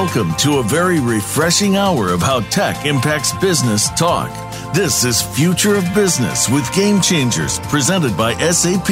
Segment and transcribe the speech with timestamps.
[0.00, 4.30] Welcome to a very refreshing hour of how tech impacts business talk.
[4.72, 8.86] This is Future of Business with Game Changers, presented by SAP,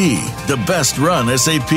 [0.48, 1.70] the best run SAP.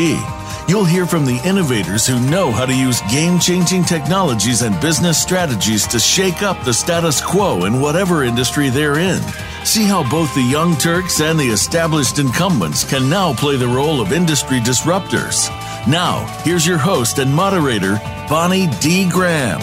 [0.68, 5.22] You'll hear from the innovators who know how to use game changing technologies and business
[5.22, 9.22] strategies to shake up the status quo in whatever industry they're in.
[9.64, 14.02] See how both the young Turks and the established incumbents can now play the role
[14.02, 15.52] of industry disruptors.
[15.88, 19.10] Now, here's your host and moderator, Bonnie D.
[19.10, 19.60] Graham.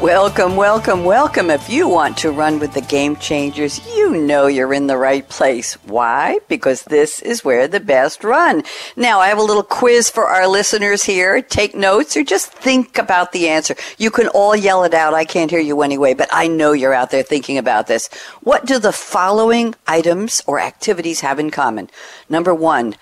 [0.00, 1.50] Welcome, welcome, welcome.
[1.50, 5.28] If you want to run with the game changers, you know you're in the right
[5.28, 5.74] place.
[5.84, 6.40] Why?
[6.48, 8.64] Because this is where the best run.
[8.96, 11.42] Now, I have a little quiz for our listeners here.
[11.42, 13.76] Take notes or just think about the answer.
[13.98, 15.14] You can all yell it out.
[15.14, 18.08] I can't hear you anyway, but I know you're out there thinking about this.
[18.40, 21.90] What do the following items or activities have in common?
[22.30, 22.96] Number one,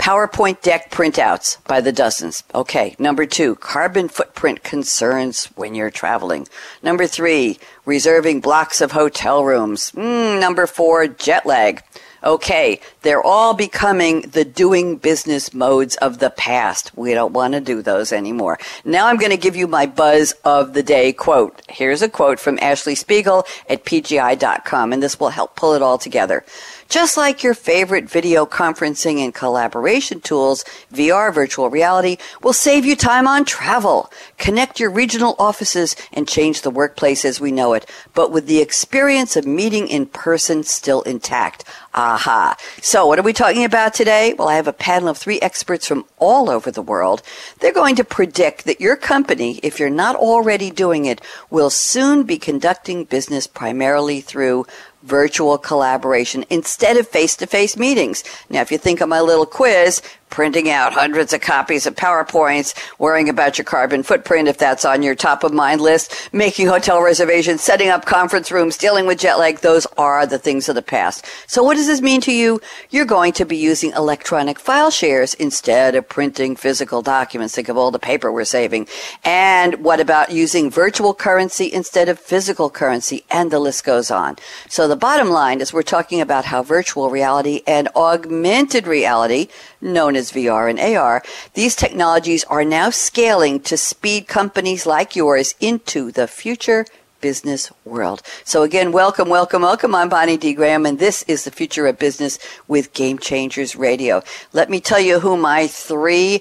[0.00, 2.42] PowerPoint deck printouts by the dozens.
[2.54, 2.96] Okay.
[2.98, 6.48] Number two, carbon footprint concerns when you're traveling.
[6.82, 9.92] Number three, reserving blocks of hotel rooms.
[9.92, 11.82] Mm, number four, jet lag.
[12.22, 16.92] Okay, they're all becoming the doing business modes of the past.
[16.94, 18.58] We don't want to do those anymore.
[18.84, 21.62] Now I'm going to give you my buzz of the day quote.
[21.70, 25.96] Here's a quote from Ashley Spiegel at PGI.com, and this will help pull it all
[25.96, 26.44] together.
[26.90, 32.96] Just like your favorite video conferencing and collaboration tools, VR virtual reality will save you
[32.96, 37.88] time on travel, connect your regional offices, and change the workplace as we know it,
[38.12, 41.62] but with the experience of meeting in person still intact.
[41.94, 42.56] Aha.
[42.82, 44.34] So what are we talking about today?
[44.36, 47.22] Well, I have a panel of three experts from all over the world.
[47.60, 52.24] They're going to predict that your company, if you're not already doing it, will soon
[52.24, 54.66] be conducting business primarily through
[55.02, 58.22] virtual collaboration instead of face to face meetings.
[58.48, 62.74] Now, if you think of my little quiz, printing out hundreds of copies of PowerPoints,
[62.98, 67.02] worrying about your carbon footprint if that's on your top of mind list, making hotel
[67.02, 70.82] reservations, setting up conference rooms, dealing with jet lag, those are the things of the
[70.82, 71.26] past.
[71.46, 72.60] So what does this mean to you?
[72.90, 77.54] You're going to be using electronic file shares instead of printing physical documents.
[77.54, 78.86] Think of all the paper we're saving.
[79.24, 83.24] And what about using virtual currency instead of physical currency?
[83.30, 84.36] And the list goes on.
[84.68, 89.48] So the bottom line is we're talking about how virtual reality and augmented reality,
[89.80, 91.22] known as VR and AR,
[91.54, 96.86] these technologies are now scaling to speed companies like yours into the future
[97.20, 98.22] business world.
[98.44, 99.94] So again, welcome, welcome, welcome.
[99.94, 100.54] I'm Bonnie D.
[100.54, 104.22] Graham, and this is the future of business with Game Changers Radio.
[104.52, 106.40] Let me tell you who my three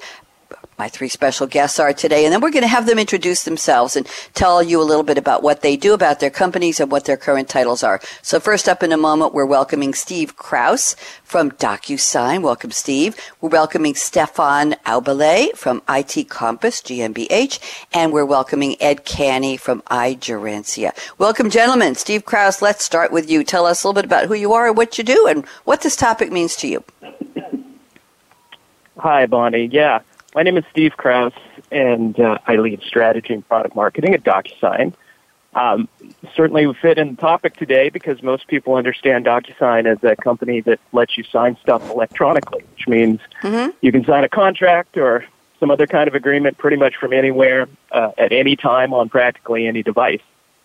[0.80, 3.98] my three special guests are today, and then we're going to have them introduce themselves
[3.98, 7.04] and tell you a little bit about what they do, about their companies, and what
[7.04, 8.00] their current titles are.
[8.22, 12.42] So first up in a moment, we're welcoming Steve Kraus from DocuSign.
[12.42, 13.18] Welcome, Steve.
[13.42, 17.60] We're welcoming Stefan Aubele from IT Compass GmbH,
[17.92, 20.98] and we're welcoming Ed Canny from iGerencia.
[21.18, 21.96] Welcome, gentlemen.
[21.96, 23.44] Steve Kraus, let's start with you.
[23.44, 25.98] Tell us a little bit about who you are what you do and what this
[25.98, 26.84] topic means to you.
[28.98, 29.66] Hi, Bonnie.
[29.66, 30.00] Yeah.
[30.36, 31.34] My name is Steve Kraus,
[31.72, 34.94] and uh, I lead strategy and product marketing at DocuSign.
[35.56, 35.90] Um,
[36.36, 40.62] certainly we fit in the topic today because most people understand DocuSign as a company
[40.62, 43.76] that lets you sign stuff electronically, which means mm-hmm.
[43.82, 45.26] you can sign a contract or
[45.60, 49.66] some other kind of agreement pretty much from anywhere uh, at any time on practically
[49.66, 50.22] any device.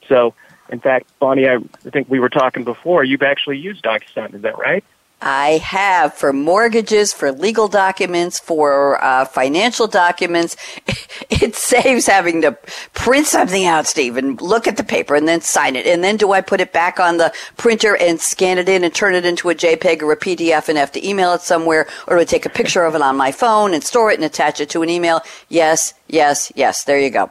[0.08, 0.34] So,
[0.68, 1.58] in fact, Bonnie, I
[1.90, 3.02] think we were talking before.
[3.02, 4.84] You've actually used DocuSign, is that right?
[5.26, 10.56] I have for mortgages, for legal documents, for uh, financial documents.
[11.30, 12.52] It saves having to
[12.92, 15.86] print something out, Steve, and look at the paper and then sign it.
[15.86, 18.92] And then do I put it back on the printer and scan it in and
[18.92, 21.86] turn it into a JPEG or a PDF and have to email it somewhere?
[22.08, 24.24] Or do I take a picture of it on my phone and store it and
[24.24, 25.20] attach it to an email?
[25.48, 26.82] Yes, yes, yes.
[26.82, 27.30] There you go.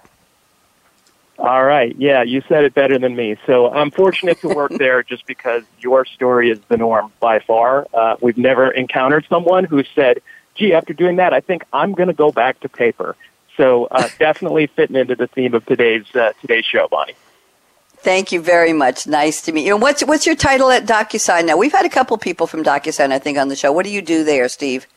[1.39, 1.95] All right.
[1.97, 3.37] Yeah, you said it better than me.
[3.45, 7.87] So I'm fortunate to work there just because your story is the norm by far.
[7.93, 10.21] Uh, we've never encountered someone who said,
[10.55, 13.15] gee, after doing that, I think I'm going to go back to paper.
[13.57, 17.15] So uh, definitely fitting into the theme of today's uh, today's show, Bonnie.
[17.97, 19.07] Thank you very much.
[19.07, 19.73] Nice to meet you.
[19.73, 21.55] And what's what's your title at DocuSign now?
[21.57, 23.71] We've had a couple people from DocuSign, I think, on the show.
[23.71, 24.87] What do you do there, Steve?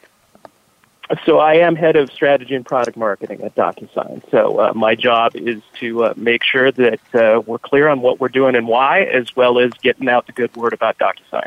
[1.24, 4.28] So I am head of strategy and product marketing at DocuSign.
[4.30, 8.18] So uh, my job is to uh, make sure that uh, we're clear on what
[8.18, 11.46] we're doing and why, as well as getting out the good word about DocuSign.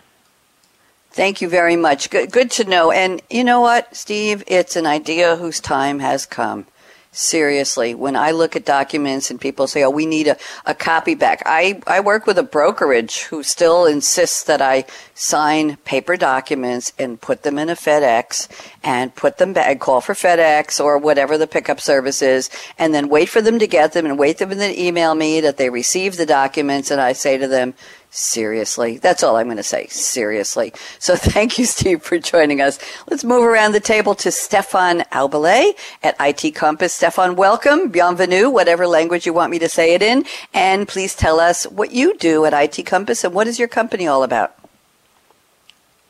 [1.11, 2.09] Thank you very much.
[2.09, 2.91] Good, good to know.
[2.91, 4.44] And you know what, Steve?
[4.47, 6.65] It's an idea whose time has come.
[7.11, 11.15] Seriously, when I look at documents and people say, oh, we need a, a copy
[11.15, 14.85] back, I, I work with a brokerage who still insists that I
[15.15, 18.47] sign paper documents and put them in a FedEx
[18.83, 22.47] and put them back, call for FedEx or whatever the pickup service is,
[22.77, 25.57] and then wait for them to get them and wait them to email me that
[25.57, 26.91] they received the documents.
[26.91, 27.73] And I say to them,
[28.11, 28.97] Seriously.
[28.97, 29.85] That's all I'm going to say.
[29.88, 30.73] Seriously.
[30.97, 32.79] So thank you, Steve, for joining us.
[33.09, 36.94] Let's move around the table to Stefan Albele at IT Compass.
[36.94, 37.89] Stefan, welcome.
[37.89, 40.25] Bienvenue, whatever language you want me to say it in.
[40.53, 44.07] And please tell us what you do at IT Compass and what is your company
[44.07, 44.56] all about?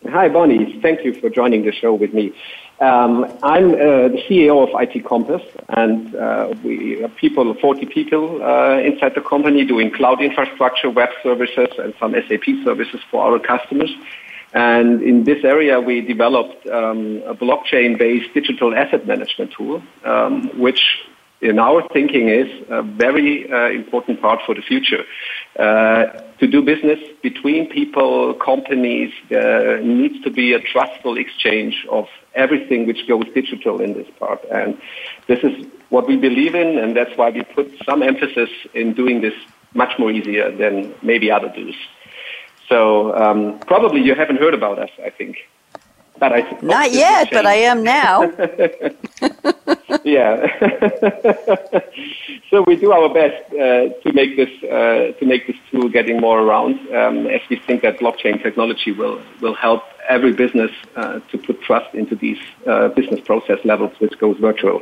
[0.07, 0.79] Hi, Bonnie.
[0.81, 2.33] Thank you for joining the show with me.
[2.79, 8.41] Um, I'm uh, the CEO of IT Compass, and uh, we have people, 40 people
[8.41, 13.37] uh, inside the company doing cloud infrastructure, web services, and some SAP services for our
[13.37, 13.91] customers.
[14.53, 20.81] And in this area, we developed um, a blockchain-based digital asset management tool, um, which
[21.41, 25.03] in our thinking is a very uh, important part for the future.
[25.57, 26.05] Uh,
[26.39, 32.85] to do business between people, companies, there needs to be a trustful exchange of everything
[32.87, 34.43] which goes digital in this part.
[34.51, 34.79] And
[35.27, 39.21] this is what we believe in, and that's why we put some emphasis in doing
[39.21, 39.33] this
[39.73, 41.75] much more easier than maybe other do.
[42.67, 45.37] So um, probably you haven't heard about us, I think.
[46.19, 48.31] But I Not yet, but I am now.
[50.03, 50.45] yeah.
[52.50, 56.19] so we do our best uh, to make this uh, to make this tool getting
[56.19, 61.19] more around, um, as we think that blockchain technology will will help every business uh,
[61.31, 64.81] to put trust into these uh, business process levels, which goes virtual.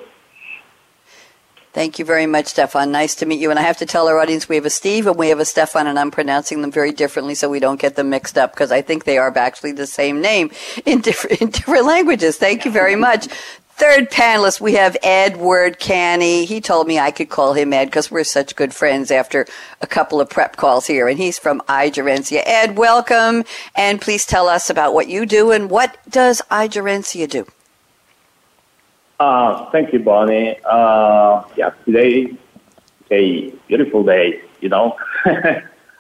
[1.74, 2.92] Thank you very much, Stefan.
[2.92, 3.52] Nice to meet you.
[3.52, 5.46] And I have to tell our audience we have a Steve and we have a
[5.46, 8.72] Stefan, and I'm pronouncing them very differently so we don't get them mixed up because
[8.72, 10.50] I think they are actually the same name
[10.86, 12.38] in different, in different languages.
[12.38, 13.28] Thank you very much.
[13.78, 16.46] Third panelist, we have Edward Canny.
[16.46, 19.46] He told me I could call him Ed because we're such good friends after
[19.82, 21.08] a couple of prep calls here.
[21.08, 22.42] And he's from iGerencia.
[22.44, 23.44] Ed, welcome.
[23.76, 27.46] And please tell us about what you do and what does iGerencia do?
[29.20, 30.58] Uh, thank you, Bonnie.
[30.66, 32.36] Uh, yeah, today
[33.12, 34.98] a beautiful day, you know.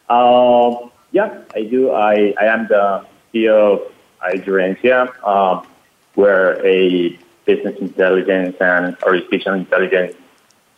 [0.09, 1.91] uh, yeah, I do.
[1.91, 3.93] I, I am the CEO of
[4.23, 5.23] iGerencia.
[5.23, 5.67] Um,
[6.15, 10.13] we're a business intelligence and artificial intelligence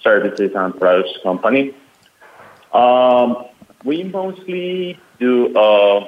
[0.02, 1.74] services and products company.
[2.72, 3.46] Um,
[3.84, 6.08] we mostly do uh,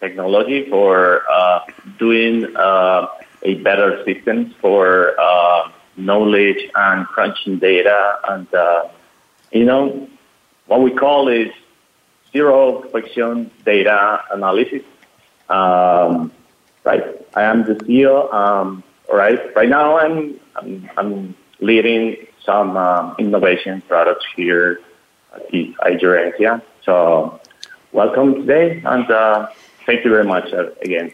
[0.00, 1.60] technology for uh,
[1.98, 3.08] doing uh,
[3.42, 8.88] a better system for uh, knowledge and crunching data and, uh,
[9.52, 10.08] you know,
[10.66, 11.50] what we call is
[12.32, 14.82] zero friction data analysis.
[15.48, 16.30] Um,
[16.84, 17.04] right.
[17.34, 18.32] I am the CEO.
[18.32, 18.84] Um,
[19.16, 19.54] right.
[19.54, 24.80] Right now I'm, I'm, I'm leading some um, innovation products here
[25.34, 26.62] at iGerencia.
[26.84, 27.40] So
[27.92, 29.48] welcome today and uh,
[29.86, 31.12] thank you very much uh, again.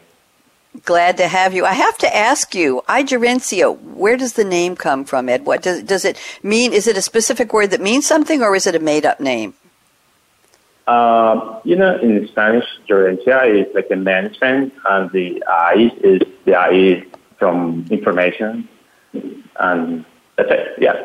[0.85, 1.65] Glad to have you.
[1.65, 5.47] I have to ask you, iGerencia, where does the name come from, Ed?
[5.47, 6.73] What does, does it mean?
[6.73, 9.55] Is it a specific word that means something or is it a made up name?
[10.87, 16.57] Uh, you know, in Spanish, gerencia is like a management, and the I is the
[16.57, 17.07] I
[17.39, 18.69] from information,
[19.59, 20.05] and
[20.37, 20.75] that's it.
[20.79, 21.05] Yeah.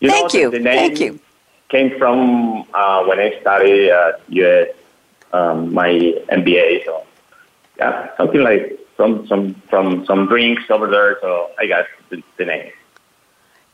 [0.00, 0.50] You Thank know, you.
[0.50, 1.20] The, the Thank you.
[1.68, 4.68] Came from uh, when I studied at US,
[5.32, 5.88] um, my
[6.30, 6.84] MBA.
[6.84, 7.04] So,
[7.78, 11.18] yeah, something like some some from some drinks over there.
[11.20, 12.70] So I got the, the name.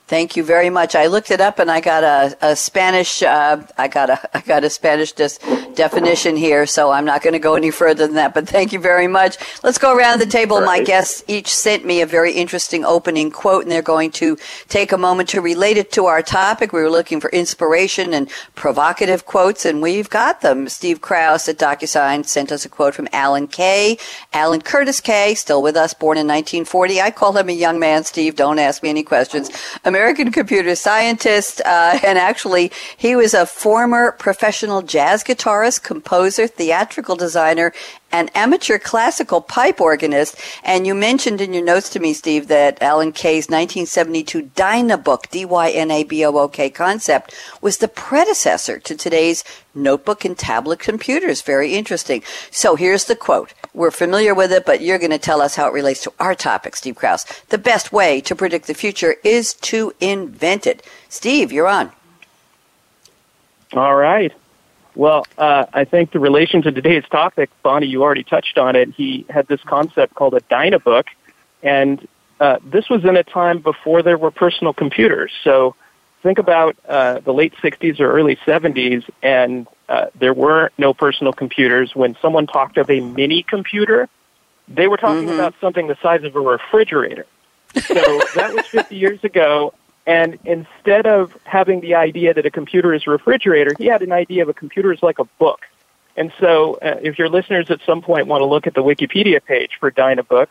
[0.07, 0.97] Thank you very much.
[0.97, 3.23] I looked it up and I got a, a Spanish.
[3.23, 5.39] Uh, I got a I got a Spanish dis-
[5.75, 8.35] definition here, so I'm not going to go any further than that.
[8.35, 9.37] But thank you very much.
[9.63, 10.59] Let's go around the table.
[10.59, 10.81] Right.
[10.81, 14.37] My guests each sent me a very interesting opening quote, and they're going to
[14.69, 16.73] take a moment to relate it to our topic.
[16.73, 20.69] We were looking for inspiration and provocative quotes, and we've got them.
[20.69, 23.99] Steve Kraus at DocuSign sent us a quote from Alan Kay.
[24.33, 27.01] Alan Curtis Kay, still with us, born in 1940.
[27.01, 28.05] I call him a young man.
[28.05, 29.51] Steve, don't ask me any questions.
[29.85, 37.17] American computer scientist, uh, and actually, he was a former professional jazz guitarist, composer, theatrical
[37.17, 37.73] designer,
[38.13, 40.37] and amateur classical pipe organist.
[40.65, 46.71] And you mentioned in your notes to me, Steve, that Alan Kay's 1972 Dynabook, D-Y-N-A-B-O-O-K
[46.71, 51.43] concept was the predecessor to today's notebook and tablet computers.
[51.43, 52.23] Very interesting.
[52.51, 53.55] So here's the quote.
[53.73, 56.35] We're familiar with it, but you're going to tell us how it relates to our
[56.35, 57.25] topic, Steve Kraus.
[57.51, 60.85] The best way to predict the future is to invent it.
[61.09, 61.93] Steve, you're on.
[63.75, 64.33] All right.
[64.95, 68.91] Well, uh, I think the relation to today's topic, Bonnie, you already touched on it.
[68.91, 71.05] He had this concept called a Dynabook,
[71.63, 72.07] and
[72.41, 75.31] uh, this was in a time before there were personal computers.
[75.45, 75.77] So
[76.23, 81.33] think about uh, the late 60s or early 70s, and uh, there were no personal
[81.33, 81.95] computers.
[81.95, 84.09] When someone talked of a mini computer,
[84.69, 85.35] they were talking mm-hmm.
[85.35, 87.27] about something the size of a refrigerator.
[87.75, 87.95] So
[88.35, 89.75] that was 50 years ago.
[90.07, 94.13] And instead of having the idea that a computer is a refrigerator, he had an
[94.13, 95.61] idea of a computer is like a book.
[96.17, 99.43] And so, uh, if your listeners at some point want to look at the Wikipedia
[99.45, 100.49] page for Dynabook,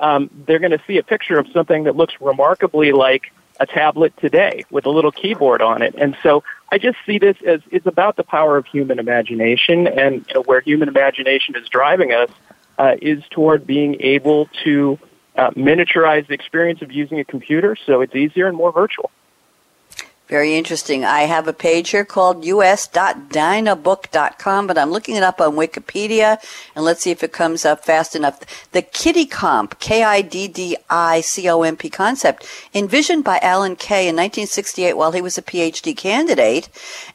[0.00, 4.16] um, they're going to see a picture of something that looks remarkably like a tablet
[4.18, 5.94] today with a little keyboard on it.
[5.98, 10.24] And so, I just see this as it's about the power of human imagination, and
[10.28, 12.30] you know, where human imagination is driving us
[12.78, 14.98] uh, is toward being able to
[15.36, 19.10] uh, miniaturize the experience of using a computer so it's easier and more virtual.
[20.30, 21.04] Very interesting.
[21.04, 26.38] I have a page here called us.dynabook.com, but I'm looking it up on Wikipedia,
[26.76, 28.38] and let's see if it comes up fast enough.
[28.70, 35.96] The Kiddicomp, K-I-D-D-I-C-O-M-P concept, envisioned by Alan Kay in 1968 while he was a PhD
[35.96, 36.68] candidate,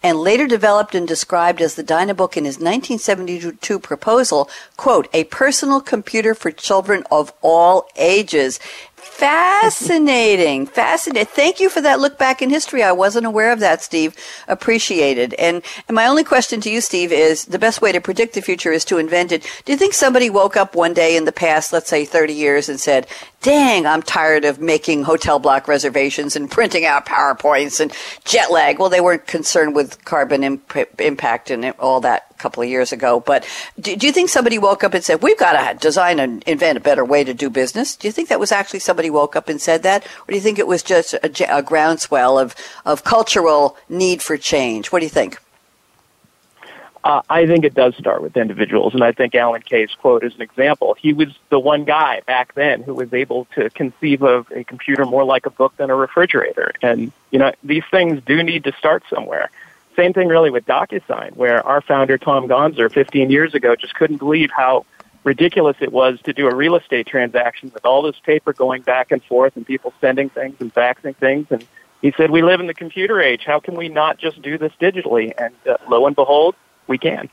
[0.04, 5.80] and later developed and described as the Dynabook in his 1972 proposal, quote, a personal
[5.80, 8.60] computer for children of all ages.
[9.06, 10.66] Fascinating.
[10.66, 11.28] Fascinating.
[11.28, 12.84] Thank you for that look back in history.
[12.84, 14.16] I wasn't aware of that, Steve.
[14.48, 15.34] Appreciated.
[15.36, 18.42] And, and my only question to you, Steve, is the best way to predict the
[18.42, 19.44] future is to invent it.
[19.64, 22.68] Do you think somebody woke up one day in the past, let's say 30 years,
[22.68, 23.08] and said,
[23.46, 28.80] dang, I'm tired of making hotel block reservations and printing out PowerPoints and jet lag.
[28.80, 32.92] Well, they weren't concerned with carbon imp- impact and all that a couple of years
[32.92, 33.20] ago.
[33.20, 33.48] But
[33.80, 36.80] do, do, you think somebody woke up and said, we've got to design and invent
[36.80, 37.96] a better way to do business?
[37.96, 40.04] Do you think that was actually somebody woke up and said that?
[40.06, 44.38] Or do you think it was just a, a groundswell of, of cultural need for
[44.38, 44.92] change?
[44.92, 45.40] What do you think?
[47.06, 50.34] Uh, I think it does start with individuals, and I think Alan Kay's quote is
[50.34, 50.96] an example.
[51.00, 55.06] He was the one guy back then who was able to conceive of a computer
[55.06, 56.72] more like a book than a refrigerator.
[56.82, 59.52] And, you know, these things do need to start somewhere.
[59.96, 64.18] Same thing really with DocuSign, where our founder, Tom Gonser, 15 years ago, just couldn't
[64.18, 64.88] believe how
[65.24, 69.12] ridiculous it was to do a real estate transaction with all this paper going back
[69.12, 71.46] and forth and people sending things and faxing things.
[71.52, 71.64] And
[72.02, 73.44] he said, we live in the computer age.
[73.46, 75.34] How can we not just do this digitally?
[75.38, 76.56] And uh, lo and behold,
[76.88, 77.30] we can.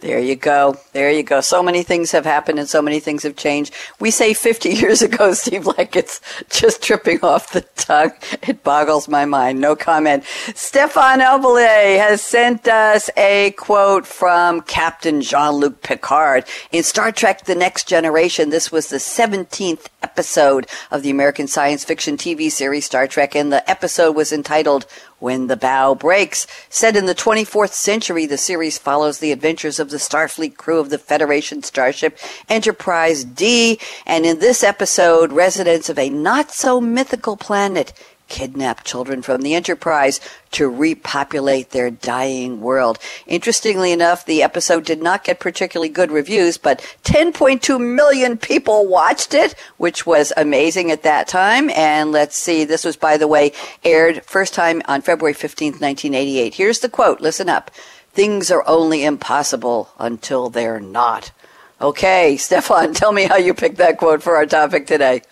[0.00, 0.78] There you go.
[0.92, 1.42] There you go.
[1.42, 3.74] So many things have happened and so many things have changed.
[3.98, 8.12] We say 50 years ago, Steve, like it's just tripping off the tongue.
[8.42, 9.60] It boggles my mind.
[9.60, 10.24] No comment.
[10.54, 16.44] Stefan Aubele has sent us a quote from Captain Jean-Luc Picard.
[16.72, 21.84] In Star Trek The Next Generation, this was the 17th episode of the American science
[21.84, 24.86] fiction TV series Star Trek, and the episode was entitled
[25.20, 26.46] when the Bough Breaks.
[26.68, 30.90] Set in the 24th century, the series follows the adventures of the Starfleet crew of
[30.90, 37.36] the Federation starship Enterprise D, and in this episode, residents of a not so mythical
[37.36, 37.92] planet
[38.30, 40.20] kidnap children from the Enterprise
[40.52, 42.98] to repopulate their dying world.
[43.26, 49.34] Interestingly enough, the episode did not get particularly good reviews, but 10.2 million people watched
[49.34, 51.68] it, which was amazing at that time.
[51.70, 53.52] And let's see, this was, by the way,
[53.84, 56.54] aired first time on February 15th, 1988.
[56.54, 57.20] Here's the quote.
[57.20, 57.70] Listen up.
[58.12, 61.32] Things are only impossible until they're not.
[61.80, 65.22] Okay, Stefan, tell me how you picked that quote for our topic today.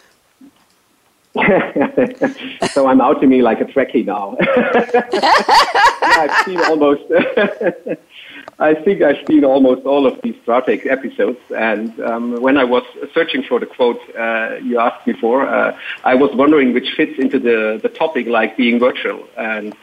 [2.73, 4.37] so I'm out me like a Trekkie now.
[6.03, 7.03] I've seen almost.
[8.61, 12.65] I think I've seen almost all of these Star Trek episodes, and um, when I
[12.65, 12.83] was
[13.15, 17.19] searching for the quote uh, you asked me for, uh, I was wondering which fits
[17.19, 19.29] into the the topic, like being virtual.
[19.37, 19.77] And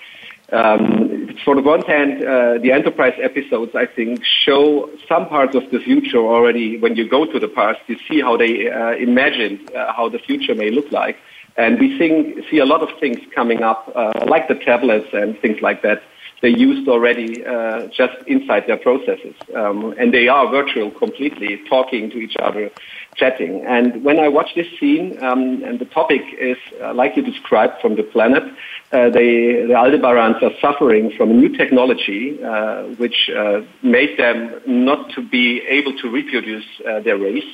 [0.51, 5.69] um, for the one hand, uh, the Enterprise episodes, I think, show some parts of
[5.71, 6.77] the future already.
[6.77, 10.19] When you go to the past, you see how they uh, imagined uh, how the
[10.19, 11.17] future may look like.
[11.57, 15.39] And we think, see a lot of things coming up, uh, like the tablets and
[15.39, 16.03] things like that.
[16.41, 19.35] They used already uh, just inside their processes.
[19.55, 22.69] Um, and they are virtual completely, talking to each other,
[23.15, 23.63] chatting.
[23.65, 27.81] And when I watch this scene, um, and the topic is, uh, like you described,
[27.81, 28.43] from the planet,
[28.91, 34.61] uh, they, the Aldebarans are suffering from a new technology uh, which uh, made them
[34.65, 37.45] not to be able to reproduce uh, their race.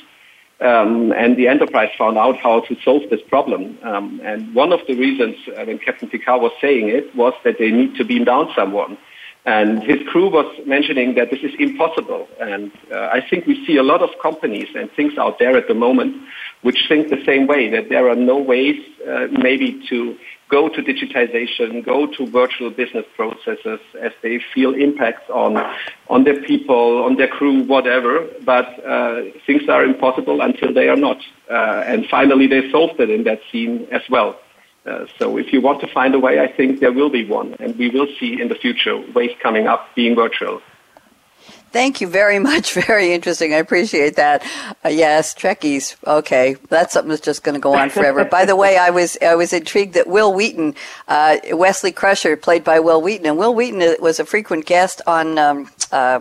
[0.62, 3.78] Um, and the enterprise found out how to solve this problem.
[3.82, 7.58] Um, and one of the reasons uh, when Captain Picard was saying it was that
[7.58, 8.96] they need to beam down someone.
[9.44, 12.28] And his crew was mentioning that this is impossible.
[12.40, 15.66] And uh, I think we see a lot of companies and things out there at
[15.66, 16.14] the moment
[16.62, 18.76] which think the same way, that there are no ways
[19.08, 20.16] uh, maybe to
[20.52, 25.56] go to digitization, go to virtual business processes as they feel impacts on,
[26.14, 28.28] on their people, on their crew, whatever.
[28.44, 31.20] But uh, things are impossible until they are not.
[31.50, 34.38] Uh, and finally, they solved it in that scene as well.
[34.84, 37.54] Uh, so if you want to find a way, I think there will be one,
[37.58, 40.60] and we will see in the future ways coming up being virtual.
[41.72, 42.74] Thank you very much.
[42.86, 43.54] Very interesting.
[43.54, 44.44] I appreciate that.
[44.84, 45.96] Uh, yes, Trekkies.
[46.06, 48.24] Okay, that's something that's just going to go on forever.
[48.26, 50.74] by the way, I was I was intrigued that Wil Wheaton,
[51.08, 55.00] uh, Wesley Crusher, played by Wil Wheaton, and Wil Wheaton uh, was a frequent guest
[55.06, 56.20] on um, uh,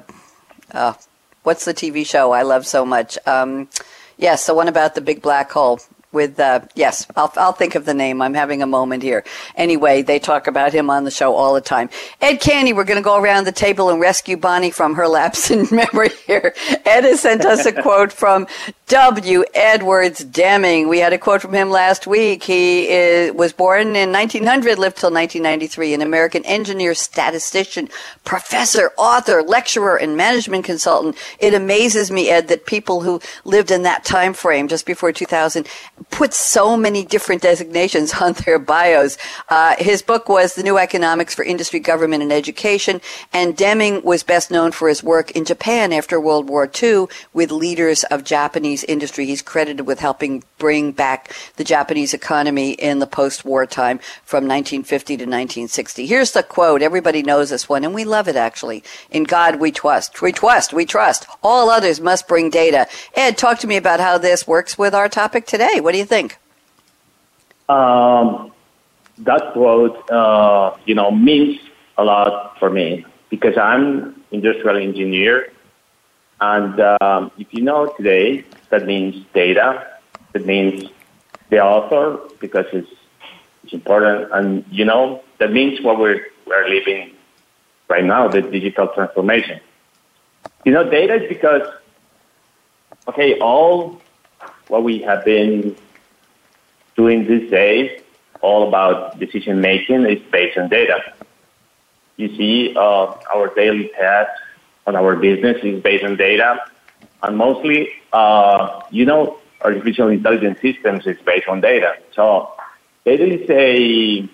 [0.71, 0.93] uh,
[1.43, 3.17] what's the TV show I love so much?
[3.25, 3.67] Um,
[4.17, 7.85] yes, the one about the big black hole with uh, yes I'll, I'll think of
[7.85, 8.21] the name.
[8.21, 9.23] I'm having a moment here.
[9.55, 11.89] Anyway they talk about him on the show all the time.
[12.21, 15.51] Ed canny we're going to go around the table and rescue bonnie from her lapse
[15.51, 16.53] in memory here.
[16.85, 18.47] Ed has sent us a quote from
[18.87, 19.43] w.
[19.53, 20.89] Edwards deming.
[20.89, 22.43] We had a quote from him last week.
[22.43, 27.87] He is, was born in 1900 lived till 1993 an american engineer statistician
[28.23, 31.15] professor author lecturer and management consultant.
[31.39, 35.67] It amazes me ed that people who lived in that time frame just before 2000
[36.09, 39.17] put so many different designations on their bios.
[39.49, 43.01] Uh, his book was The New Economics for Industry, Government, and Education,
[43.33, 47.51] and Deming was best known for his work in Japan after World War II with
[47.51, 49.25] leaders of Japanese industry.
[49.25, 55.17] He's credited with helping bring back the Japanese economy in the post-war time from 1950
[55.17, 56.05] to 1960.
[56.05, 56.81] Here's the quote.
[56.81, 58.83] Everybody knows this one, and we love it actually.
[59.09, 60.21] In God we trust.
[60.21, 60.73] We trust.
[60.73, 61.25] We trust.
[61.43, 62.87] All others must bring data.
[63.15, 65.79] Ed, talk to me about how this works with our topic today.
[65.81, 66.37] What do you think?
[67.69, 68.51] Um,
[69.19, 71.59] that quote, uh, you know, means
[71.97, 75.51] a lot for me because I'm industrial engineer,
[76.39, 79.87] and um, if you know today, that means data.
[80.33, 80.89] That means
[81.49, 82.89] the author because it's
[83.63, 87.11] it's important, and you know that means what we're we're living
[87.87, 89.59] right now, the digital transformation.
[90.65, 91.67] You know, data is because
[93.07, 94.01] okay, all
[94.71, 95.75] what we have been
[96.95, 98.01] doing these days,
[98.39, 100.97] all about decision making, is based on data.
[102.15, 104.39] You see, uh, our daily tasks
[104.87, 106.57] on our business is based on data,
[107.21, 111.97] and mostly, uh, you know, artificial intelligence systems is based on data.
[112.15, 112.53] So
[113.03, 114.29] data is a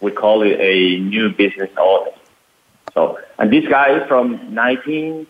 [0.00, 2.14] we call it a new business model.
[2.92, 5.26] So, and this guy from 19,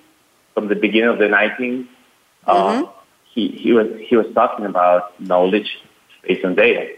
[0.52, 1.88] from the beginning of the 19,
[2.46, 2.93] uh, mm-hmm.
[3.34, 5.78] He, he was he was talking about knowledge
[6.22, 6.94] based on data.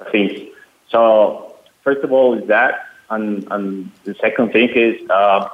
[0.00, 0.50] I think
[0.90, 1.56] so.
[1.82, 5.48] First of all, is that, and, and the second thing is uh,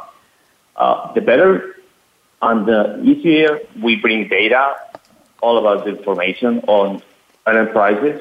[0.77, 1.77] uh, the better
[2.42, 4.77] and the easier we bring data,
[5.42, 7.03] all about the information on
[7.46, 8.20] enterprises,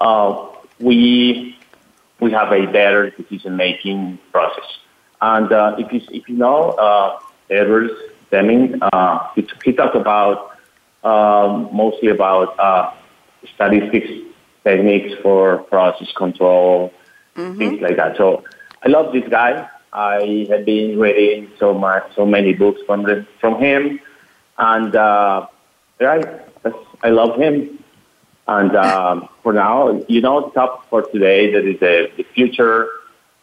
[0.00, 0.48] uh,
[0.80, 1.56] we
[2.20, 4.64] we have a better decision making process.
[5.20, 7.18] And uh, if you if you know uh,
[7.50, 7.92] Edwards
[8.30, 10.53] Deming, uh, he, he talked about
[11.04, 12.92] um, mostly about uh,
[13.54, 14.10] statistics
[14.64, 16.92] techniques for process control,
[17.36, 17.58] mm-hmm.
[17.58, 18.16] things like that.
[18.16, 18.44] So
[18.82, 19.68] I love this guy.
[19.92, 24.00] I have been reading so much, so many books from the, from him,
[24.58, 25.46] and uh,
[26.00, 26.26] right,
[27.02, 27.78] I love him.
[28.46, 32.88] And um, for now, you know, the topic for today that is the, the future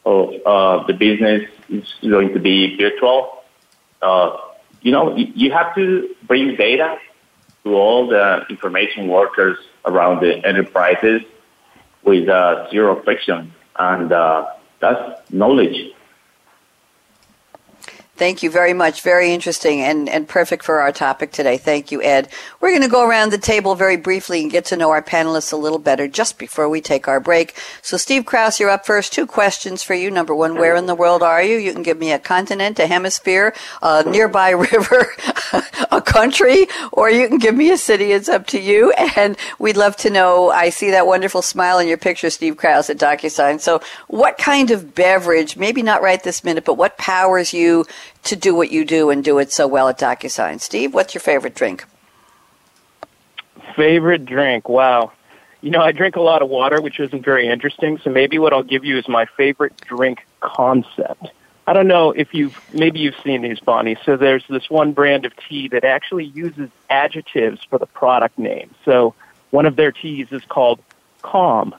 [0.05, 3.43] of uh, the business is going to be virtual.
[4.01, 4.37] Uh,
[4.81, 6.97] you know, you have to bring data
[7.63, 11.21] to all the information workers around the enterprises
[12.03, 14.47] with uh, zero friction, and uh,
[14.79, 15.93] that's knowledge.
[18.21, 19.01] Thank you very much.
[19.01, 21.57] Very interesting and, and perfect for our topic today.
[21.57, 22.27] Thank you, Ed.
[22.59, 25.51] We're going to go around the table very briefly and get to know our panelists
[25.51, 27.55] a little better just before we take our break.
[27.81, 29.11] So, Steve Kraus, you're up first.
[29.11, 30.11] Two questions for you.
[30.11, 31.57] Number one, where in the world are you?
[31.57, 35.07] You can give me a continent, a hemisphere, a nearby river,
[35.91, 38.11] a country, or you can give me a city.
[38.11, 38.93] It's up to you.
[39.17, 40.51] And we'd love to know.
[40.51, 43.59] I see that wonderful smile in your picture, Steve Kraus at DocuSign.
[43.59, 47.87] So, what kind of beverage, maybe not right this minute, but what powers you
[48.23, 50.61] to do what you do and do it so well at DocuSign.
[50.61, 51.85] Steve, what's your favorite drink?
[53.75, 54.69] Favorite drink?
[54.69, 55.11] Wow.
[55.61, 57.99] You know, I drink a lot of water, which isn't very interesting.
[57.99, 61.27] So maybe what I'll give you is my favorite drink concept.
[61.67, 63.95] I don't know if you've maybe you've seen these, Bonnie.
[64.03, 68.73] So there's this one brand of tea that actually uses adjectives for the product name.
[68.83, 69.13] So
[69.51, 70.79] one of their teas is called
[71.21, 71.75] calm,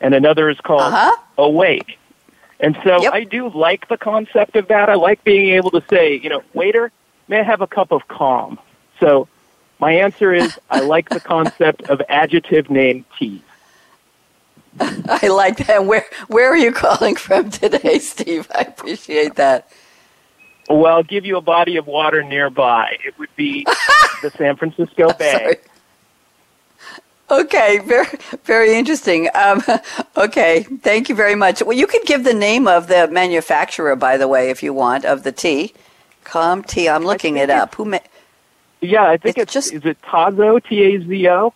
[0.00, 1.16] and another is called uh-huh.
[1.38, 1.98] awake.
[2.62, 3.12] And so yep.
[3.12, 4.88] I do like the concept of that.
[4.88, 6.92] I like being able to say, you know, waiter,
[7.26, 8.58] may I have a cup of calm?
[9.00, 9.28] So
[9.80, 13.42] my answer is I like the concept of adjective name teas.
[14.80, 15.84] I like that.
[15.84, 18.48] Where where are you calling from today, Steve?
[18.54, 19.70] I appreciate that.
[20.70, 22.96] Well, I'll give you a body of water nearby.
[23.04, 23.64] It would be
[24.22, 25.56] the San Francisco Bay.
[27.32, 28.06] Okay, very
[28.44, 29.28] very interesting.
[29.34, 29.62] Um,
[30.16, 31.62] okay, thank you very much.
[31.62, 35.04] Well, you could give the name of the manufacturer, by the way, if you want,
[35.06, 35.72] of the tea.
[36.24, 36.88] Com tea.
[36.88, 37.74] I'm looking it up.
[37.76, 37.86] Who?
[37.86, 37.98] Ma-
[38.80, 41.54] yeah, I think It's it's, just- is it Tazo T A Z O.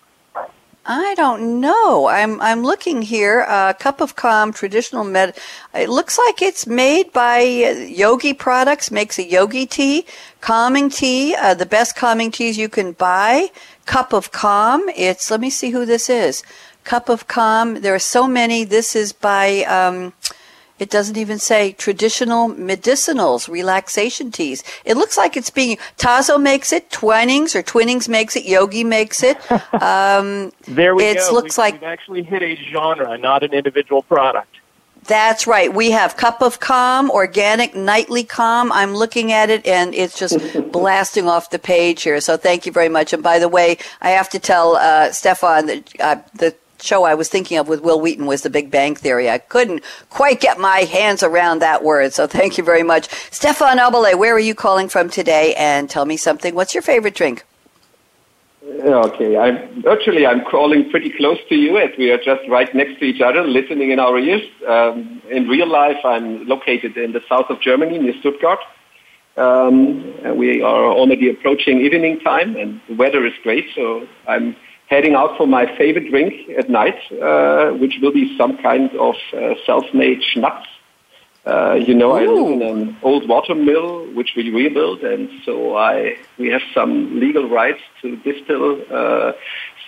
[0.88, 2.06] I don't know.
[2.06, 3.44] I'm I'm looking here.
[3.48, 5.36] Uh, Cup of Calm traditional med.
[5.74, 7.70] It looks like it's made by uh,
[8.02, 8.92] Yogi Products.
[8.92, 10.06] Makes a yogi tea,
[10.40, 11.34] calming tea.
[11.34, 13.50] Uh, the best calming teas you can buy.
[13.86, 14.82] Cup of Calm.
[14.96, 15.30] It's.
[15.30, 16.42] Let me see who this is.
[16.84, 17.80] Cup of Calm.
[17.80, 18.64] There are so many.
[18.64, 19.64] This is by.
[19.64, 20.12] Um,
[20.78, 24.62] it doesn't even say traditional medicinals, relaxation teas.
[24.84, 29.22] It looks like it's being Tazo makes it, Twinings or Twinnings makes it, Yogi makes
[29.22, 29.38] it.
[29.72, 31.34] Um, There we It's go.
[31.34, 34.54] looks we've, like- we've actually hit a genre, not an individual product.
[35.06, 35.72] That's right.
[35.72, 38.72] We have Cup of Calm, Organic Nightly Calm.
[38.72, 40.38] I'm looking at it and it's just
[40.72, 42.20] blasting off the page here.
[42.20, 43.12] So thank you very much.
[43.12, 47.14] And by the way, I have to tell uh, Stefan that uh, the show I
[47.14, 49.30] was thinking of with Wil Wheaton was The Big Bang Theory.
[49.30, 52.12] I couldn't quite get my hands around that word.
[52.12, 53.08] So thank you very much.
[53.30, 55.54] Stefan Aubele, where are you calling from today?
[55.54, 56.54] And tell me something.
[56.54, 57.44] What's your favorite drink?
[58.68, 62.98] Okay, I'm virtually I'm crawling pretty close to you as we are just right next
[62.98, 64.42] to each other, listening in our ears.
[64.66, 68.58] Um, in real life, I'm located in the south of Germany, near Stuttgart.
[69.36, 73.66] Um, we are already approaching evening time, and the weather is great.
[73.74, 74.56] So I'm
[74.88, 79.14] heading out for my favorite drink at night, uh, which will be some kind of
[79.32, 80.68] uh, self-made schnapps.
[81.46, 85.76] Uh, you know, I live in an old water mill which we rebuilt, and so
[85.76, 89.32] I we have some legal rights to distill uh,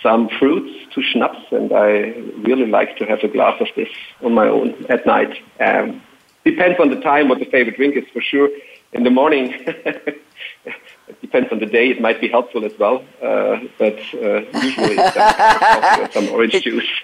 [0.01, 2.15] some fruits to schnapps, and I
[2.47, 3.89] really like to have a glass of this
[4.23, 5.37] on my own at night.
[5.59, 6.01] Um,
[6.45, 8.49] depends on the time what the favorite drink is for sure.
[8.93, 9.53] In the morning,
[11.09, 11.89] it depends on the day.
[11.89, 16.61] It might be helpful as well, uh, but uh, usually it's some or some orange
[16.63, 16.87] juice.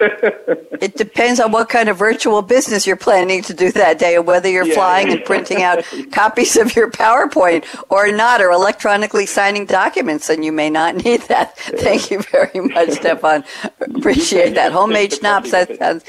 [0.78, 4.48] It depends on what kind of virtual business you're planning to do that day, whether
[4.48, 4.74] you're Yeah.
[4.74, 10.44] flying and printing out copies of your PowerPoint or not, or electronically signing documents, and
[10.44, 11.56] you may not need that.
[11.58, 13.42] Thank you very much, Stefan.
[13.80, 14.72] Appreciate that.
[14.72, 15.50] Homemade schnapps.
[15.50, 16.04] That, that's,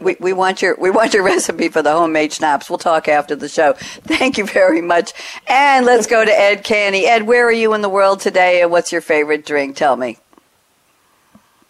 [0.00, 2.68] we, we want your we want your recipe for the homemade schnapps.
[2.70, 3.74] We'll talk after the show.
[3.74, 5.12] Thank you very much.
[5.48, 7.06] And let's go to Ed Canny.
[7.06, 9.76] Ed, where are you in the world today, and what's your favorite drink?
[9.76, 10.16] Tell me.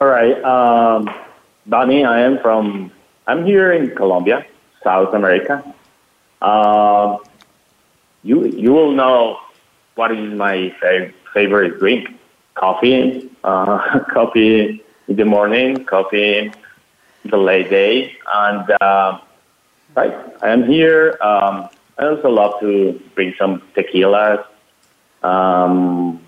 [0.01, 1.11] All right, um,
[1.67, 2.93] Bonnie, I am from,
[3.27, 4.47] I'm here in Colombia,
[4.85, 5.65] South America.
[6.41, 7.19] Um,
[8.23, 9.41] you, you will know
[9.97, 12.17] what is my fa- favorite drink.
[12.55, 16.55] Coffee, uh, coffee in the morning, coffee in
[17.25, 18.17] the late day.
[18.33, 19.19] And, uh,
[19.97, 21.19] right, I am here.
[21.21, 21.69] Um,
[21.99, 24.45] I also love to bring some tequilas.
[25.29, 26.21] Um,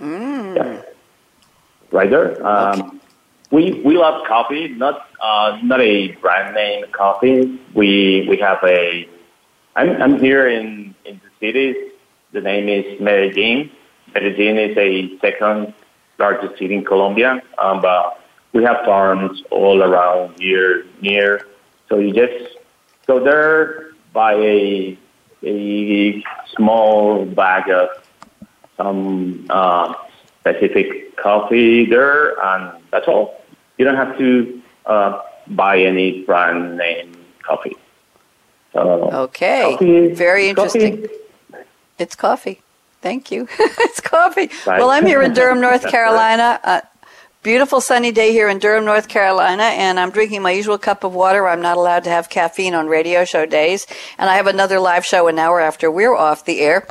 [0.56, 0.82] yeah,
[1.90, 2.46] right there.
[2.46, 3.00] Um,
[3.50, 7.58] we we love coffee, not uh, not a brand name coffee.
[7.74, 9.08] We we have a.
[9.76, 11.74] I'm I'm here in in the city.
[12.32, 13.70] The name is Medellin.
[14.14, 15.74] Medellin is a second
[16.18, 17.42] largest city in Colombia.
[17.58, 18.20] Um, but
[18.52, 21.46] we have farms all around here near.
[21.88, 22.56] So you just
[23.06, 24.98] go there, buy a
[25.42, 26.22] a
[26.54, 27.88] small bag of
[28.80, 29.94] some uh,
[30.40, 33.42] specific coffee there, and that's all.
[33.76, 37.12] You don't have to uh, buy any brand name
[37.42, 37.76] coffee.
[38.72, 38.80] So,
[39.28, 39.72] Okay.
[39.72, 41.18] coffee- Very coffee- interesting.
[41.98, 42.62] It's coffee.
[43.02, 43.48] Thank you.
[43.58, 44.50] it's coffee.
[44.66, 44.78] Right.
[44.80, 46.60] Well, I'm here in Durham, North Carolina.
[46.62, 46.80] Uh,
[47.42, 51.14] beautiful sunny day here in Durham, North Carolina, and I'm drinking my usual cup of
[51.14, 51.48] water.
[51.48, 53.86] I'm not allowed to have caffeine on radio show days,
[54.18, 56.86] and I have another live show an hour after we're off the air.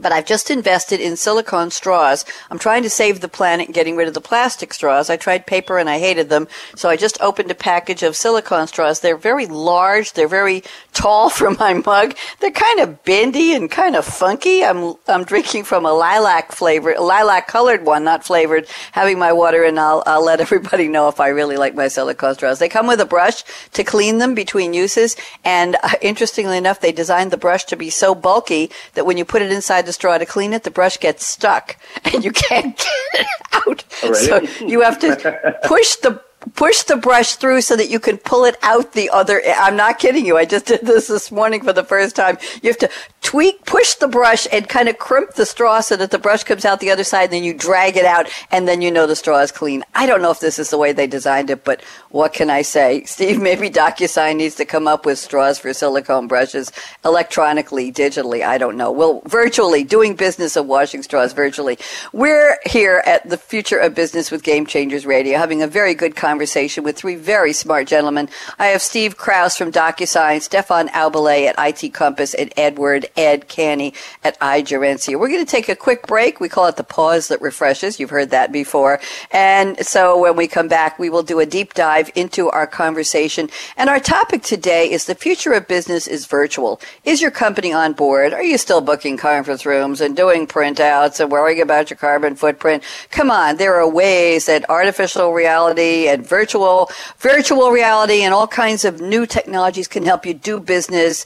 [0.00, 2.24] But I've just invested in silicone straws.
[2.50, 5.10] I'm trying to save the planet getting rid of the plastic straws.
[5.10, 6.46] I tried paper and I hated them.
[6.76, 9.00] So I just opened a package of silicone straws.
[9.00, 10.12] They're very large.
[10.12, 12.14] They're very tall for my mug.
[12.40, 14.64] They're kind of bendy and kind of funky.
[14.64, 19.32] I'm, I'm drinking from a lilac flavor, a lilac colored one, not flavored, having my
[19.32, 22.58] water and I'll, I'll let everybody know if I really like my silicone straws.
[22.58, 25.16] They come with a brush to clean them between uses.
[25.44, 29.24] And uh, interestingly enough, they designed the brush to be so bulky that when you
[29.24, 32.76] put it inside the straw to clean it, the brush gets stuck and you can't
[32.76, 33.84] get it out.
[34.04, 34.12] Oh?
[34.12, 36.22] So you have to push the
[36.54, 39.98] push the brush through so that you can pull it out the other I'm not
[39.98, 40.36] kidding you.
[40.36, 42.38] I just did this this morning for the first time.
[42.62, 42.90] You have to
[43.22, 46.64] tweak, push the brush, and kind of crimp the straw so that the brush comes
[46.64, 49.16] out the other side, and then you drag it out, and then you know the
[49.16, 49.84] straw is clean.
[49.94, 52.62] I don't know if this is the way they designed it, but what can I
[52.62, 53.02] say?
[53.06, 56.72] Steve, maybe DocuSign needs to come up with straws for silicone brushes
[57.04, 58.44] electronically, digitally.
[58.44, 58.90] I don't know.
[58.90, 61.78] Well, virtually, doing business of washing straws virtually.
[62.12, 66.16] We're here at the Future of Business with Game Changers Radio having a very good
[66.16, 68.28] conversation with three very smart gentlemen.
[68.58, 73.94] I have Steve Kraus from DocuSign, Stefan Aubele at IT Compass, and Edward Ed Canny
[74.24, 75.18] at iGerencia.
[75.18, 76.40] We're going to take a quick break.
[76.40, 78.00] We call it the pause that refreshes.
[78.00, 79.00] You've heard that before.
[79.30, 83.50] And so when we come back, we will do a deep dive into our conversation.
[83.76, 86.80] And our topic today is the future of business is virtual.
[87.04, 88.32] Is your company on board?
[88.32, 92.82] Are you still booking conference rooms and doing printouts and worrying about your carbon footprint?
[93.10, 98.84] Come on, there are ways that artificial reality and virtual virtual reality and all kinds
[98.84, 101.24] of new technologies can help you do business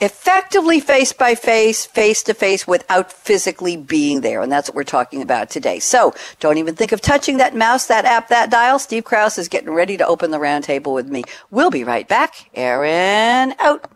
[0.00, 4.42] effectively face by face, face to face without physically being there.
[4.42, 5.78] And that's what we're talking about today.
[5.78, 8.78] So don't even think of touching that mouse, that app, that dial.
[8.78, 11.24] Steve Kraus is getting ready to open the roundtable with me.
[11.50, 12.50] We'll be right back.
[12.54, 13.95] Aaron out.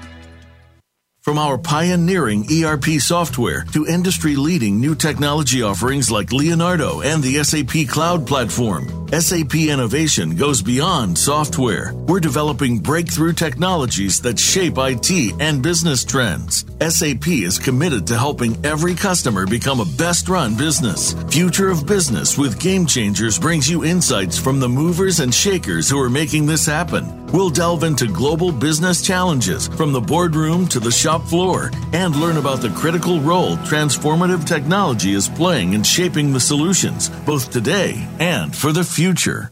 [1.23, 7.43] From our pioneering ERP software to industry leading new technology offerings like Leonardo and the
[7.43, 11.93] SAP Cloud Platform, SAP innovation goes beyond software.
[11.93, 16.65] We're developing breakthrough technologies that shape IT and business trends.
[16.81, 21.13] SAP is committed to helping every customer become a best run business.
[21.29, 25.99] Future of Business with Game Changers brings you insights from the movers and shakers who
[25.99, 27.20] are making this happen.
[27.33, 32.37] We'll delve into global business challenges from the boardroom to the shop floor and learn
[32.37, 38.53] about the critical role transformative technology is playing in shaping the solutions, both today and
[38.53, 39.51] for the future.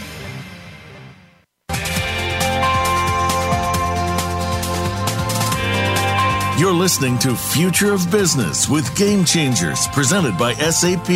[6.61, 11.09] You're listening to Future of Business with Game Changers presented by SAP.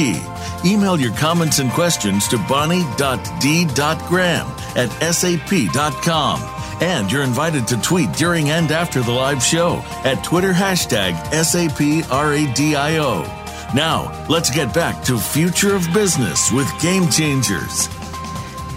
[0.65, 6.41] Email your comments and questions to bonnie.d.graham at sap.com.
[6.81, 12.15] And you're invited to tweet during and after the live show at Twitter hashtag SAPRADIO.
[13.75, 17.87] Now, let's get back to Future of Business with Game Changers.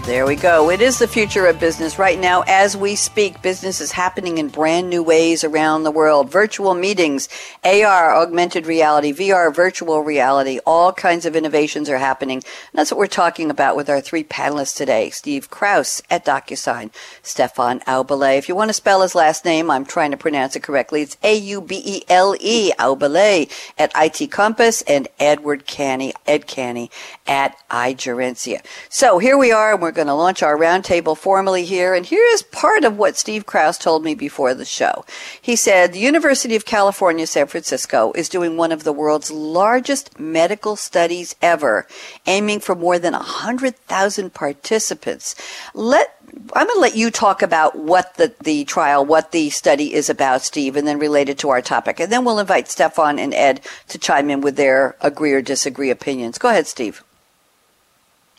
[0.05, 0.71] There we go.
[0.71, 1.99] It is the future of business.
[1.99, 6.31] Right now, as we speak, business is happening in brand new ways around the world.
[6.31, 7.29] Virtual meetings,
[7.63, 12.37] AR, augmented reality, VR, virtual reality, all kinds of innovations are happening.
[12.37, 15.11] And that's what we're talking about with our three panelists today.
[15.11, 16.89] Steve Kraus at DocuSign,
[17.21, 18.35] Stefan Aubele.
[18.35, 21.03] If you want to spell his last name, I'm trying to pronounce it correctly.
[21.03, 26.89] It's A-U-B-E-L-E, Aubele at IT Compass, and Edward Canny, Ed Canny
[27.27, 28.65] at iGerencia.
[28.89, 31.93] So here we are, and we're going to launch our roundtable formally here.
[31.93, 35.03] And here is part of what Steve Kraus told me before the show.
[35.41, 40.17] He said the University of California, San Francisco is doing one of the world's largest
[40.17, 41.85] medical studies ever,
[42.27, 45.35] aiming for more than 100,000 participants.
[45.73, 46.15] Let
[46.55, 50.09] I'm going to let you talk about what the, the trial, what the study is
[50.09, 51.99] about, Steve, and then related to our topic.
[51.99, 55.89] And then we'll invite Stefan and Ed to chime in with their agree or disagree
[55.89, 56.37] opinions.
[56.37, 57.03] Go ahead, Steve.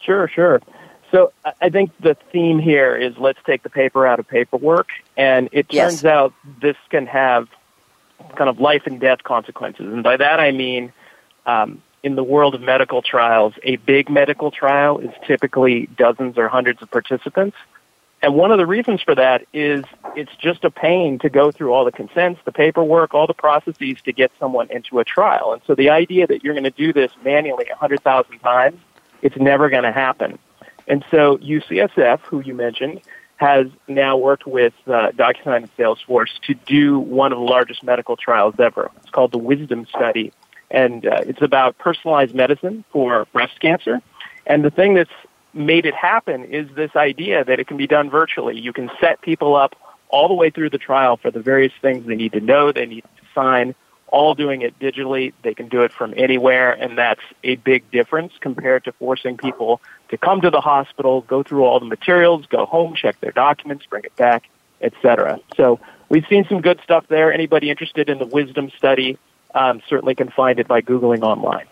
[0.00, 0.62] Sure, sure.
[1.10, 5.48] So I think the theme here is let's take the paper out of paperwork, and
[5.52, 6.04] it turns Yes.
[6.04, 7.48] out this can have
[8.36, 9.92] kind of life and death consequences.
[9.92, 10.92] And by that I mean,
[11.46, 16.48] um, in the world of medical trials, a big medical trial is typically dozens or
[16.48, 17.56] hundreds of participants.
[18.22, 21.72] And one of the reasons for that is it's just a pain to go through
[21.72, 25.52] all the consents, the paperwork, all the processes to get someone into a trial.
[25.54, 28.78] And so the idea that you're going to do this manually 100,000 times,
[29.22, 30.38] it's never going to happen.
[30.90, 33.00] And so UCSF, who you mentioned,
[33.36, 38.16] has now worked with uh, DocuSign and Salesforce to do one of the largest medical
[38.16, 38.90] trials ever.
[38.96, 40.32] It's called the Wisdom Study,
[40.68, 44.02] and uh, it's about personalized medicine for breast cancer.
[44.46, 45.10] And the thing that's
[45.54, 48.58] made it happen is this idea that it can be done virtually.
[48.58, 49.76] You can set people up
[50.08, 52.86] all the way through the trial for the various things they need to know, they
[52.86, 53.76] need to sign,
[54.10, 55.32] all doing it digitally.
[55.42, 59.80] They can do it from anywhere, and that's a big difference compared to forcing people
[60.10, 63.86] to come to the hospital, go through all the materials, go home, check their documents,
[63.86, 64.48] bring it back,
[64.80, 65.40] etc.
[65.56, 67.32] So we've seen some good stuff there.
[67.32, 69.18] Anybody interested in the wisdom study
[69.54, 71.66] um, certainly can find it by Googling online.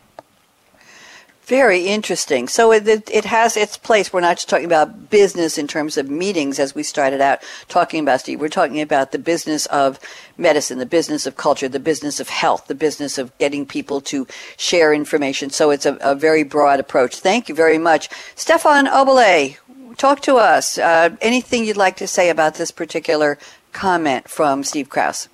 [1.48, 2.46] Very interesting.
[2.46, 4.12] So it, it, has its place.
[4.12, 8.00] We're not just talking about business in terms of meetings as we started out talking
[8.02, 8.38] about, Steve.
[8.38, 9.98] We're talking about the business of
[10.36, 14.26] medicine, the business of culture, the business of health, the business of getting people to
[14.58, 15.48] share information.
[15.48, 17.16] So it's a, a very broad approach.
[17.16, 18.10] Thank you very much.
[18.34, 19.56] Stefan Aubele,
[19.96, 20.76] talk to us.
[20.76, 23.38] Uh, anything you'd like to say about this particular
[23.72, 25.30] comment from Steve Kraus?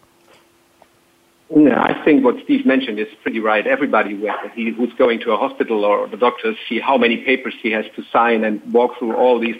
[1.50, 3.66] Yeah, I think what Steve mentioned is pretty right.
[3.66, 4.18] Everybody
[4.54, 8.02] who's going to a hospital or the doctor see how many papers he has to
[8.10, 9.56] sign and walk through all these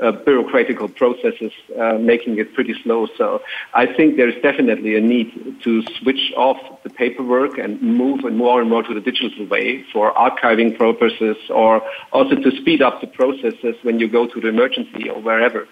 [0.00, 3.06] uh, bureaucratical processes, uh, making it pretty slow.
[3.16, 3.42] So
[3.74, 8.70] I think there's definitely a need to switch off the paperwork and move more and
[8.70, 13.74] more to the digital way for archiving purposes or also to speed up the processes
[13.82, 15.66] when you go to the emergency or wherever.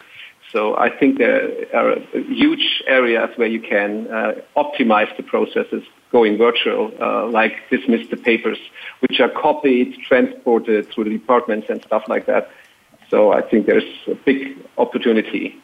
[0.52, 6.36] So I think there are huge areas where you can uh, optimize the processes going
[6.36, 8.58] virtual, uh, like dismiss the papers,
[9.00, 12.50] which are copied, transported through the departments and stuff like that.
[13.08, 15.58] So I think there's a big opportunity.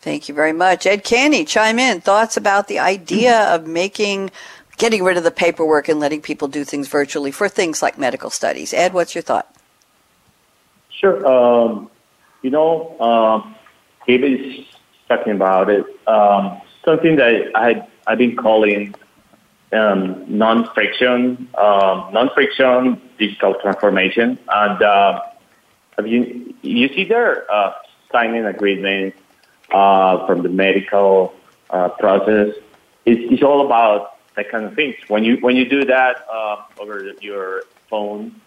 [0.00, 0.84] Thank you very much.
[0.84, 2.00] Ed Canny, chime in.
[2.00, 4.32] Thoughts about the idea of making,
[4.76, 8.28] getting rid of the paperwork and letting people do things virtually for things like medical
[8.28, 8.74] studies.
[8.74, 9.54] Ed, what's your thought?
[10.90, 11.24] Sure.
[11.26, 11.90] Um,
[12.44, 13.54] you know, um,
[14.06, 14.66] David is
[15.08, 15.84] talking about it.
[16.06, 18.94] Um, something that I I've been calling
[19.72, 25.22] um, non-friction, um, non-friction digital transformation, and uh,
[26.04, 27.72] you you see there uh,
[28.12, 29.14] signing agreement
[29.72, 31.32] uh, from the medical
[31.70, 32.54] uh, process.
[33.06, 34.96] It's, it's all about that kind of things.
[35.08, 38.38] When you when you do that uh, over your phone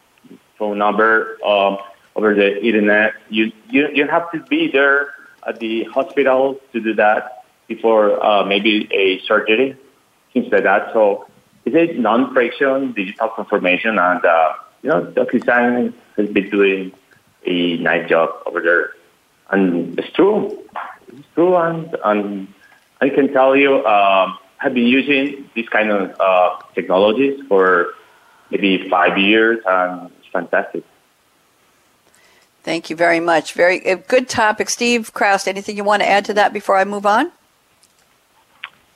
[0.59, 1.39] phone number.
[1.43, 1.79] Um,
[2.17, 3.13] over the internet.
[3.29, 5.13] You, you, you have to be there
[5.47, 9.77] at the hospital to do that before uh, maybe a surgery,
[10.33, 10.91] things like that.
[10.93, 11.27] So
[11.63, 15.39] it's a non-friction digital transformation, and uh, you know, Dr.
[15.39, 16.91] DocuSign has been doing
[17.45, 18.91] a nice job over there,
[19.49, 20.57] and it's true,
[21.09, 22.47] it's true, and and
[22.99, 27.93] I can tell you, um, I've been using this kind of uh, technologies for
[28.49, 30.83] maybe five years, and it's fantastic.
[32.67, 33.53] Thank you very much.
[33.53, 34.69] Very uh, good topic.
[34.69, 37.31] Steve Kraus, anything you want to add to that before I move on?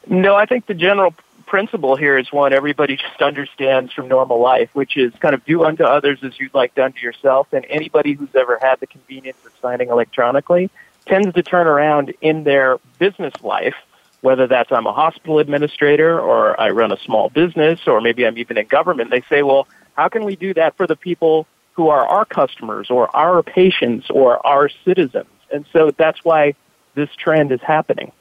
[0.05, 4.69] No, I think the general principle here is one everybody just understands from normal life,
[4.73, 7.53] which is kind of do unto others as you'd like done to yourself.
[7.53, 10.69] And anybody who's ever had the convenience of signing electronically
[11.05, 13.75] tends to turn around in their business life,
[14.19, 18.37] whether that's I'm a hospital administrator or I run a small business or maybe I'm
[18.37, 19.11] even in government.
[19.11, 22.89] They say, well, how can we do that for the people who are our customers
[22.89, 25.29] or our patients or our citizens.
[25.51, 26.55] And so that's why
[26.95, 28.11] this trend is happening.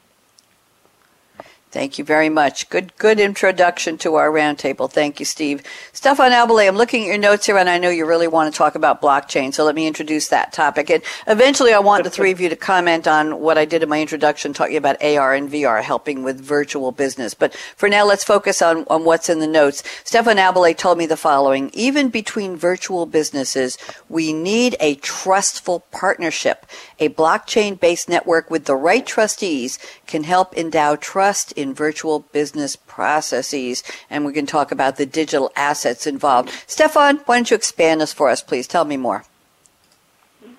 [1.71, 2.69] Thank you very much.
[2.69, 4.91] Good, good introduction to our roundtable.
[4.91, 5.63] Thank you, Steve.
[5.93, 8.57] Stefan Aubele, I'm looking at your notes here, and I know you really want to
[8.57, 10.89] talk about blockchain, so let me introduce that topic.
[10.89, 13.87] And eventually, I want the three of you to comment on what I did in
[13.87, 17.33] my introduction, talking about AR and VR helping with virtual business.
[17.33, 19.81] But for now, let's focus on, on what's in the notes.
[20.03, 21.71] Stefan Aubele told me the following.
[21.73, 23.77] Even between virtual businesses,
[24.09, 26.65] we need a trustful partnership.
[26.99, 33.83] A blockchain-based network with the right trustees can help endow trust in virtual business processes.
[34.09, 36.49] And we can talk about the digital assets involved.
[36.67, 38.67] Stefan, why don't you expand this for us, please?
[38.67, 39.23] Tell me more.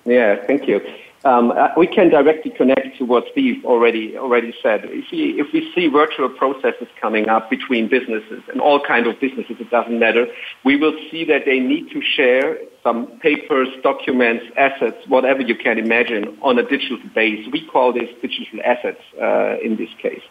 [0.05, 0.81] Yeah, thank you.
[1.25, 4.81] Um, uh, we can directly connect to what Steve already already said.
[4.83, 9.21] If we, if we see virtual processes coming up between businesses and all kinds of
[9.21, 10.27] businesses, it doesn't matter.
[10.65, 15.77] We will see that they need to share some papers, documents, assets, whatever you can
[15.77, 17.47] imagine, on a digital base.
[17.49, 20.23] We call this digital assets uh, in this case.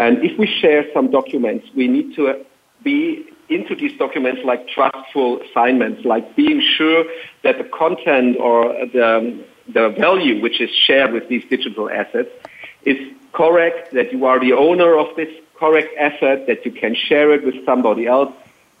[0.00, 2.34] And if we share some documents, we need to uh,
[2.82, 7.04] be into these documents like trustful assignments, like being sure
[7.42, 12.30] that the content or the, um, the value which is shared with these digital assets
[12.86, 12.96] is
[13.32, 17.44] correct, that you are the owner of this correct asset, that you can share it
[17.44, 18.32] with somebody else.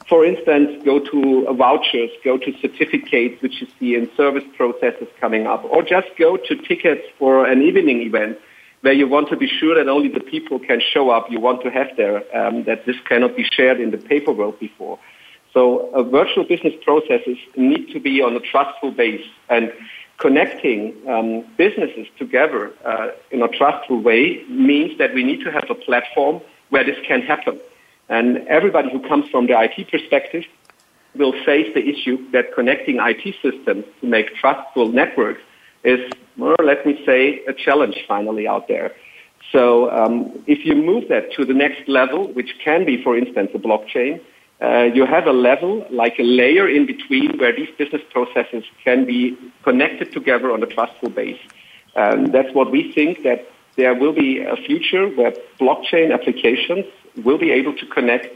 [0.08, 5.46] For instance, go to vouchers, go to certificates, which you see in service processes coming
[5.46, 8.38] up, or just go to tickets for an evening event
[8.82, 11.62] where you want to be sure that only the people can show up you want
[11.62, 14.98] to have there, um, that this cannot be shared in the paper world before.
[15.52, 19.72] So uh, virtual business processes need to be on a trustful base and
[20.18, 25.68] connecting um, businesses together uh, in a trustful way means that we need to have
[25.68, 27.58] a platform where this can happen.
[28.08, 30.44] And everybody who comes from the IT perspective
[31.14, 35.42] will face the issue that connecting IT systems to make trustful networks
[35.82, 38.92] is, well, let me say, a challenge finally out there.
[39.52, 43.50] So um, if you move that to the next level, which can be, for instance,
[43.54, 44.20] a blockchain,
[44.62, 49.06] uh, you have a level, like a layer in between where these business processes can
[49.06, 51.40] be connected together on a trustful base.
[51.96, 56.84] Um, that's what we think that there will be a future where blockchain applications
[57.24, 58.26] will be able to connect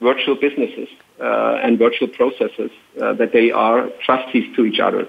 [0.00, 0.88] virtual businesses
[1.20, 2.70] uh, and virtual processes
[3.00, 5.06] uh, that they are trustees to each other.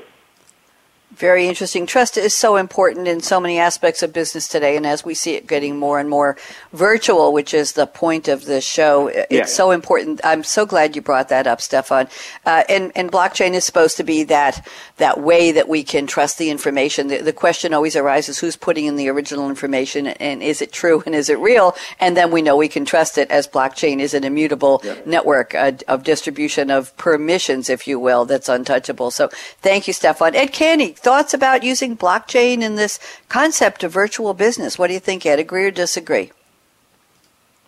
[1.17, 1.87] Very interesting.
[1.87, 5.33] Trust is so important in so many aspects of business today, and as we see
[5.33, 6.37] it getting more and more
[6.73, 9.45] virtual, which is the point of this show, it's yeah.
[9.45, 10.21] so important.
[10.23, 12.07] I'm so glad you brought that up, Stefan.
[12.45, 16.37] Uh, and, and blockchain is supposed to be that that way that we can trust
[16.37, 17.07] the information.
[17.07, 21.01] The, the question always arises: Who's putting in the original information, and is it true,
[21.07, 21.75] and is it real?
[21.99, 24.97] And then we know we can trust it, as blockchain is an immutable yeah.
[25.03, 29.09] network uh, of distribution of permissions, if you will, that's untouchable.
[29.09, 29.29] So,
[29.61, 30.35] thank you, Stefan.
[30.35, 32.99] Ed Canny thoughts about using blockchain in this
[33.29, 34.77] concept of virtual business?
[34.77, 35.39] What do you think, Ed?
[35.39, 36.33] Agree or disagree?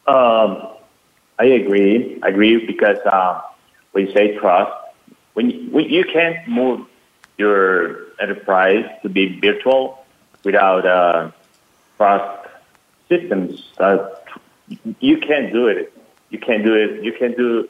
[0.06, 0.68] Um,
[1.40, 2.20] I agree.
[2.22, 3.40] I agree because uh,
[3.94, 4.74] when you say trust,
[5.36, 6.86] when you, when you can't move
[7.38, 10.04] your enterprise to be virtual
[10.44, 11.32] without uh,
[11.96, 12.50] trust
[13.08, 14.10] systems, uh,
[15.00, 15.94] you can't do it.
[16.30, 17.06] You can't do it.
[17.06, 17.70] You can do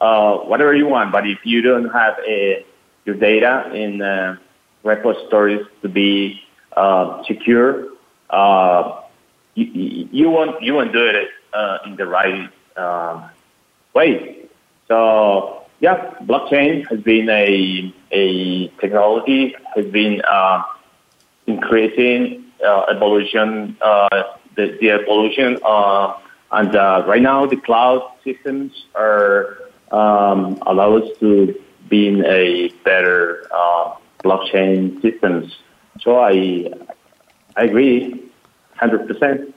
[0.00, 2.64] uh, whatever you want, but if you don't have a,
[3.04, 4.38] your data in uh,
[4.82, 6.40] repositories to be
[6.76, 7.88] uh, secure.
[8.28, 9.00] Uh,
[9.54, 13.24] you, you won't you won't do it uh, in the right um,
[13.94, 14.46] way.
[14.88, 20.62] So yeah, blockchain has been a a technology has been uh,
[21.46, 24.08] increasing uh, evolution uh,
[24.56, 25.58] the, the evolution
[26.52, 29.58] and right now the cloud systems are
[29.92, 33.48] um, allow us to be in a better
[34.22, 35.56] blockchain systems.
[36.00, 36.72] So I,
[37.56, 38.30] I agree
[38.80, 39.52] 100%.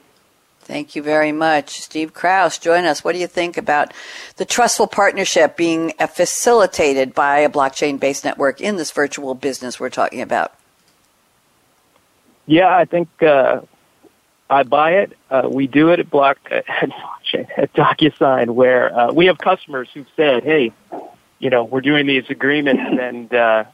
[0.60, 1.82] Thank you very much.
[1.82, 3.04] Steve Kraus, join us.
[3.04, 3.92] What do you think about
[4.36, 9.90] the trustful partnership being facilitated by a blockchain based network in this virtual business we're
[9.90, 10.54] talking about?
[12.46, 13.60] Yeah, I think uh,
[14.48, 15.12] I buy it.
[15.30, 16.64] Uh, we do it at Block at,
[17.56, 20.72] at DocuSign, where uh, we have customers who've said, "Hey,
[21.38, 23.64] you know, we're doing these agreements, and uh,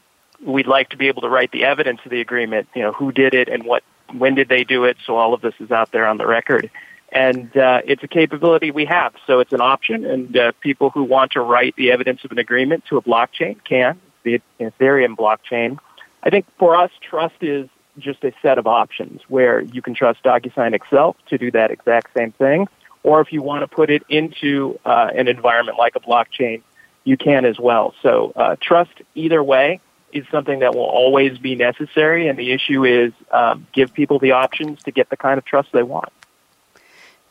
[0.45, 3.11] we'd like to be able to write the evidence of the agreement, you know, who
[3.11, 3.83] did it and what,
[4.17, 6.69] when did they do it, so all of this is out there on the record.
[7.11, 11.03] And uh, it's a capability we have, so it's an option, and uh, people who
[11.03, 15.77] want to write the evidence of an agreement to a blockchain can, the Ethereum blockchain.
[16.23, 17.67] I think for us, trust is
[17.99, 22.13] just a set of options where you can trust DocuSign itself to do that exact
[22.15, 22.67] same thing,
[23.03, 26.61] or if you want to put it into uh, an environment like a blockchain,
[27.03, 27.93] you can as well.
[28.01, 29.81] So uh, trust either way
[30.13, 34.31] is something that will always be necessary, and the issue is um, give people the
[34.31, 36.11] options to get the kind of trust they want.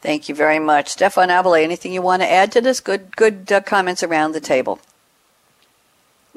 [0.01, 1.63] Thank you very much, Stefan Aubele.
[1.63, 2.81] Anything you want to add to this?
[2.81, 4.81] Good, good uh, comments around the table.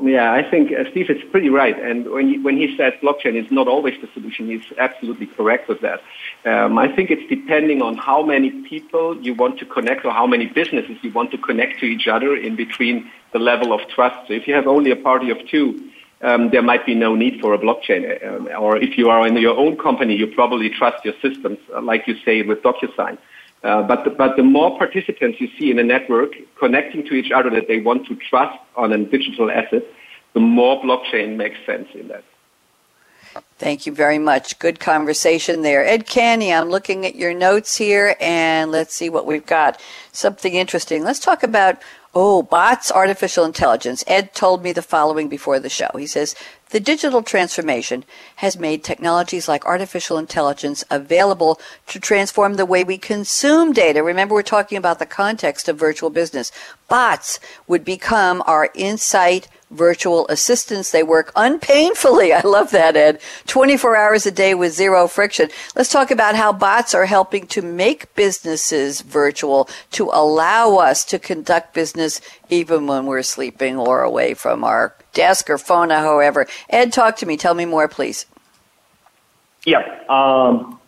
[0.02, 1.80] Yeah, I think uh, Steve is pretty right.
[1.80, 5.70] And when he, when he said blockchain is not always the solution, he's absolutely correct
[5.70, 6.02] with that.
[6.46, 10.26] Um, I think it's depending on how many people you want to connect or how
[10.26, 14.28] many businesses you want to connect to each other in between the level of trust.
[14.28, 15.92] So if you have only a party of two,
[16.24, 18.02] um, there might be no need for a blockchain.
[18.26, 21.82] Um, or if you are in your own company, you probably trust your systems, uh,
[21.82, 23.18] like you say with DocuSign.
[23.64, 27.32] Uh, but, the, but the more participants you see in a network connecting to each
[27.32, 29.84] other that they want to trust on a digital asset,
[30.34, 32.24] the more blockchain makes sense in that.
[33.58, 34.60] Thank you very much.
[34.60, 35.86] Good conversation there.
[35.86, 39.82] Ed Canny, I'm looking at your notes here and let's see what we've got.
[40.12, 41.04] Something interesting.
[41.04, 41.82] Let's talk about
[42.16, 44.04] Oh, bots, artificial intelligence.
[44.06, 45.90] Ed told me the following before the show.
[45.98, 46.36] He says,
[46.74, 48.04] the digital transformation
[48.38, 54.02] has made technologies like artificial intelligence available to transform the way we consume data.
[54.02, 56.52] Remember, we're talking about the context of virtual business.
[56.88, 60.90] Bots would become our insight virtual assistants.
[60.90, 62.34] They work unpainfully.
[62.34, 63.22] I love that, Ed.
[63.46, 65.50] 24 hours a day with zero friction.
[65.76, 71.20] Let's talk about how bots are helping to make businesses virtual to allow us to
[71.20, 72.20] conduct business
[72.50, 76.48] even when we're sleeping or away from our desk or phone or however.
[76.70, 77.38] Ed, talk to me.
[77.38, 78.26] Tell me more, please.
[79.66, 79.82] Yeah.
[80.10, 80.80] Um,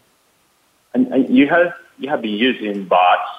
[0.93, 3.29] and, and you have you have been using bots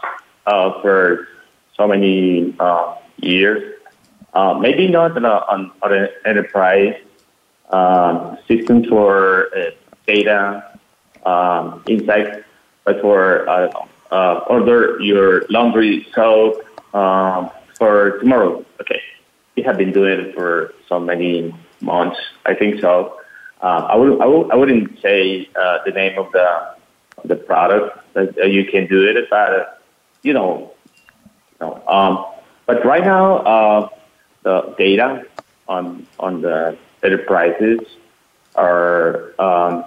[0.47, 1.29] uh, for
[1.77, 3.77] so many uh, years
[4.37, 6.95] uh, maybe not on, on, an enterprise
[7.71, 9.71] um, system for uh,
[10.07, 10.79] data
[11.25, 12.45] um, insights,
[12.85, 13.71] but for uh,
[14.11, 16.63] uh, order your laundry soap,
[16.95, 18.63] um, for tomorrow.
[18.83, 19.01] Okay,
[19.57, 22.19] we have been doing it for so many months.
[22.45, 23.19] I think so.
[23.61, 26.77] Uh, I would I, would, I wouldn't say uh, the name of the
[27.25, 29.65] the product that uh, you can do it, but uh,
[30.23, 30.73] you know,
[31.27, 31.83] you know.
[31.89, 32.27] Um,
[32.67, 33.89] but right now, uh,
[34.43, 35.27] the data
[35.69, 37.81] on on the enterprises
[38.55, 39.85] are um,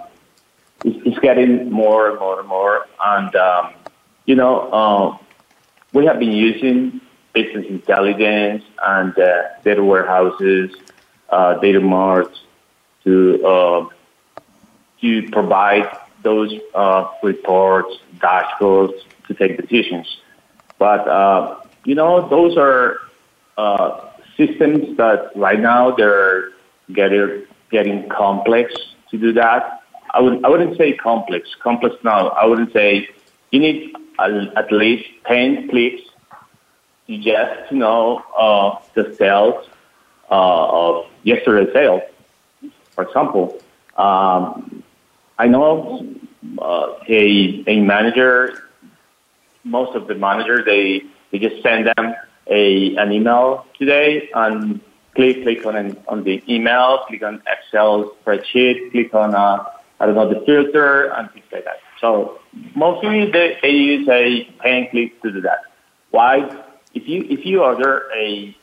[0.84, 3.74] it's, it's getting more and more and more, and um,
[4.26, 5.16] you know, uh,
[5.92, 6.99] we have been using
[7.32, 10.70] business intelligence and uh, data warehouses,
[11.28, 12.40] uh, data marts
[13.04, 13.88] to uh,
[15.00, 15.88] to provide
[16.22, 18.94] those uh, reports, dashboards
[19.26, 20.18] to take decisions.
[20.78, 22.98] But uh, you know, those are
[23.56, 26.50] uh, systems that right now they're
[26.92, 28.74] getting getting complex
[29.10, 29.82] to do that.
[30.12, 31.48] I would I wouldn't say complex.
[31.62, 32.28] Complex now.
[32.28, 33.08] I wouldn't say
[33.50, 36.02] you need at least ten clicks
[37.10, 39.66] to just know uh, the sales
[40.30, 42.02] uh, of yesterday's sales.
[42.94, 43.58] For example,
[43.96, 44.84] um,
[45.36, 46.06] I know
[46.58, 48.62] uh, a a manager.
[49.64, 51.02] Most of the managers they
[51.32, 52.14] they just send them
[52.46, 54.80] a an email today and
[55.16, 59.64] click click on an, on the email, click on Excel spreadsheet, click on uh,
[59.98, 61.80] I don't know the filter and things like that.
[62.00, 62.38] So
[62.76, 65.58] mostly they, they use a pay click to do that.
[66.12, 66.48] Why?
[66.94, 68.56] If you if you order a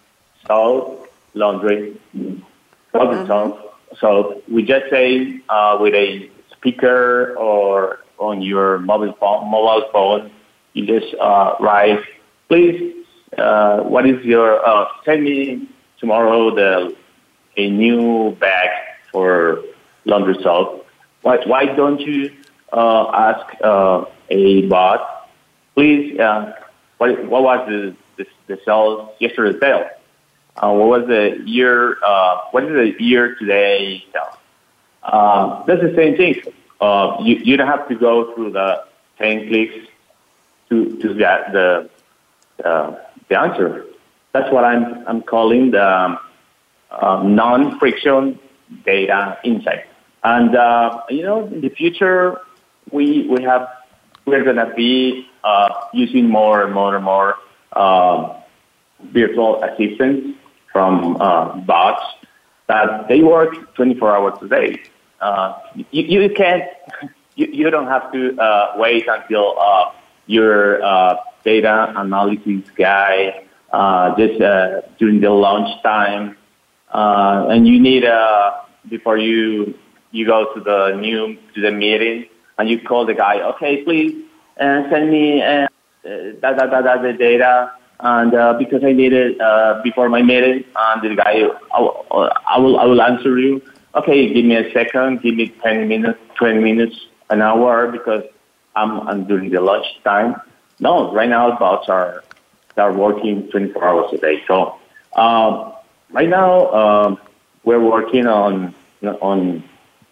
[0.46, 2.46] soap laundry, laundry
[2.94, 3.28] mm-hmm.
[3.28, 3.68] soap,
[4.00, 10.32] so we just say uh, with a speaker or on your mobile phone, mobile phone,
[10.74, 12.04] you just uh, write,
[12.50, 13.06] please,
[13.38, 15.68] uh, what is your, uh, send me
[16.00, 16.96] tomorrow the
[17.58, 18.70] a new bag
[19.12, 19.64] for
[20.06, 20.86] laundry soap.
[21.22, 22.32] Why, why don't you
[22.72, 25.30] uh, ask uh, a bot,
[25.74, 26.54] please, uh,
[26.98, 29.89] what, what was the, the, the sales, yesterday's sale?
[30.55, 34.36] Uh, what was the year, uh, what is the year today sales?
[35.03, 36.41] Uh, that's the same thing.
[36.82, 38.84] Uh, you, you don't have to go through the
[39.20, 39.88] 10 clicks
[40.70, 41.89] to, to get the,
[42.63, 42.95] uh,
[43.30, 43.86] the answer.
[44.34, 46.20] That's what I'm, I'm calling the um,
[46.91, 48.39] uh, non-friction
[48.86, 49.86] data insight.
[50.24, 52.39] And, uh, you know, in the future,
[52.91, 53.70] we, we have,
[54.26, 57.36] we're to be uh, using more and more and more
[57.74, 60.38] virtual assistants
[60.72, 62.03] from uh, bots
[62.68, 64.82] that they work 24 hours a day.
[65.20, 65.57] Uh,
[65.91, 66.63] you, you can't,
[67.36, 69.91] you, you don't have to uh, wait until uh,
[70.28, 76.38] your uh, data analysis guy uh, just uh, during the lunch time,
[76.93, 78.51] uh, and you need uh,
[78.89, 79.78] before you
[80.11, 82.26] you go to the new to the meeting
[82.57, 83.41] and you call the guy.
[83.41, 84.24] Okay, please
[84.59, 85.41] uh, send me
[86.08, 90.22] uh, that that that the data and uh, because I need it uh, before my
[90.22, 93.62] meeting, and the guy, I will, I will, I will answer you.
[93.95, 96.95] Okay, give me a second, give me 10 minutes, 20 minutes,
[97.32, 98.24] an hour, because
[98.76, 100.39] I'm, I'm during the lunch time.
[100.80, 102.24] No, right now bots are,
[102.76, 104.43] are working 24 hours a day.
[104.47, 104.78] So,
[105.16, 105.74] um,
[106.12, 107.20] right now, um,
[107.64, 109.64] we're working on, on,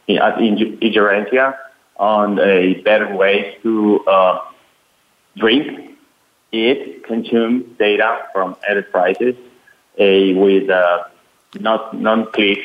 [0.10, 1.56] at iGerencia
[1.98, 4.40] on a better way to, uh,
[5.38, 5.98] drink
[6.52, 9.36] it consume data from enterprises
[10.00, 11.04] uh, with uh,
[11.60, 12.60] not non-click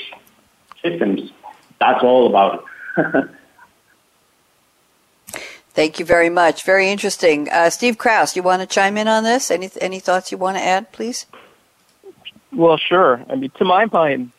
[0.82, 1.30] systems.
[1.78, 2.64] That's all about
[2.96, 3.30] it.
[5.72, 6.64] Thank you very much.
[6.64, 7.48] Very interesting.
[7.48, 9.50] Uh, Steve Kraus, you want to chime in on this?
[9.50, 11.26] Any any thoughts you want to add, please?
[12.52, 13.24] Well, sure.
[13.30, 14.32] I mean, to my mind,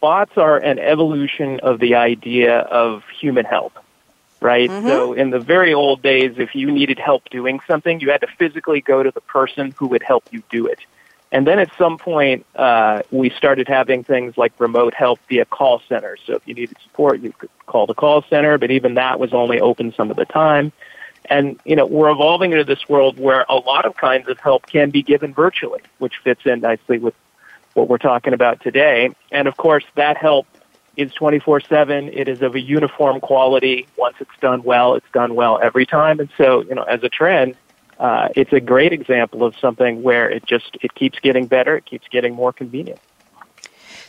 [0.00, 3.72] bots are an evolution of the idea of human help
[4.44, 4.68] right?
[4.68, 4.86] Mm-hmm.
[4.86, 8.26] So in the very old days, if you needed help doing something, you had to
[8.38, 10.78] physically go to the person who would help you do it.
[11.32, 15.80] And then at some point, uh, we started having things like remote help via call
[15.88, 16.20] centers.
[16.26, 19.32] So if you needed support, you could call the call center, but even that was
[19.32, 20.70] only open some of the time.
[21.24, 24.66] And, you know, we're evolving into this world where a lot of kinds of help
[24.66, 27.14] can be given virtually, which fits in nicely with
[27.72, 29.10] what we're talking about today.
[29.32, 30.46] And of course, that help
[30.96, 32.10] is 24/7.
[32.12, 33.86] It is of a uniform quality.
[33.96, 36.20] Once it's done well, it's done well every time.
[36.20, 37.56] And so, you know, as a trend,
[37.98, 41.76] uh, it's a great example of something where it just it keeps getting better.
[41.76, 43.00] It keeps getting more convenient.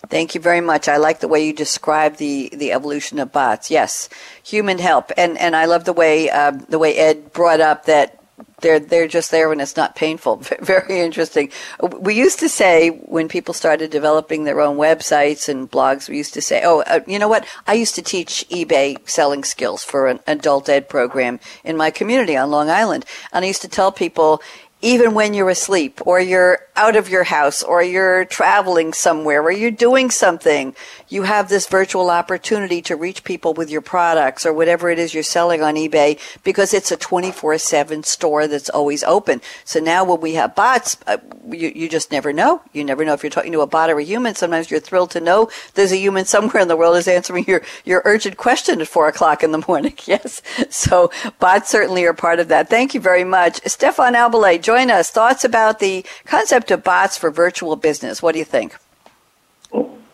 [0.10, 0.88] Thank you very much.
[0.88, 3.72] I like the way you describe the, the evolution of bots.
[3.72, 4.10] Yes,
[4.44, 8.25] human help, and and I love the way uh, the way Ed brought up that
[8.62, 10.38] they're they're just there when it's not painful.
[10.62, 11.52] Very interesting.
[12.00, 16.34] We used to say when people started developing their own websites and blogs, we used
[16.34, 17.46] to say, "Oh, uh, you know what?
[17.68, 22.36] I used to teach eBay selling skills for an adult ed program in my community
[22.36, 24.42] on Long Island, and I used to tell people."
[24.86, 29.52] Even when you're asleep or you're out of your house or you're traveling somewhere or
[29.52, 30.76] you're doing something,
[31.10, 35.14] you have this virtual opportunity to reach people with your products or whatever it is
[35.14, 39.42] you're selling on eBay because it's a 24-7 store that's always open.
[39.64, 41.18] So now when we have bots, uh,
[41.50, 42.62] you, you just never know.
[42.72, 44.36] You never know if you're talking to a bot or a human.
[44.36, 47.64] Sometimes you're thrilled to know there's a human somewhere in the world is answering your,
[47.86, 49.94] your urgent question at four o'clock in the morning.
[50.06, 50.44] Yes.
[50.70, 51.10] So
[51.40, 52.70] bots certainly are part of that.
[52.70, 53.60] Thank you very much.
[53.66, 55.10] Stefan Aubele, join us.
[55.10, 58.22] Thoughts about the concept of bots for virtual business.
[58.22, 58.76] What do you think?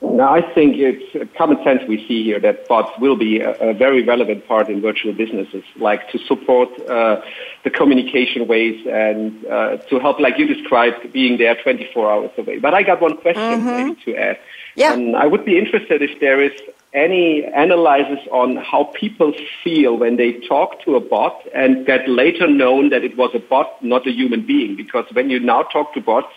[0.02, 3.74] Now, I think it's common sense we see here that bots will be a, a
[3.74, 7.22] very relevant part in virtual businesses, like to support uh,
[7.64, 12.60] the communication ways and uh, to help, like you described, being there 24 hours away.
[12.60, 13.88] But I got one question mm-hmm.
[13.88, 14.40] maybe to add.
[14.76, 14.94] Yeah.
[14.94, 16.52] And I would be interested if there is
[16.94, 19.34] any analysis on how people
[19.64, 23.40] feel when they talk to a bot and get later known that it was a
[23.40, 24.76] bot, not a human being.
[24.76, 26.34] Because when you now talk to bots,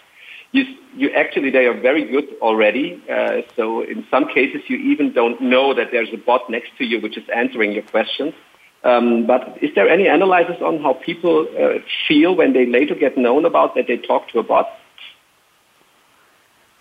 [0.53, 3.03] you, you actually, they are very good already.
[3.11, 6.85] Uh, so in some cases, you even don't know that there's a bot next to
[6.85, 8.35] you which is answering your questions.
[8.85, 13.17] Um, but is there any analysis on how people uh, feel when they later get
[13.19, 14.69] known about that they talk to a bot?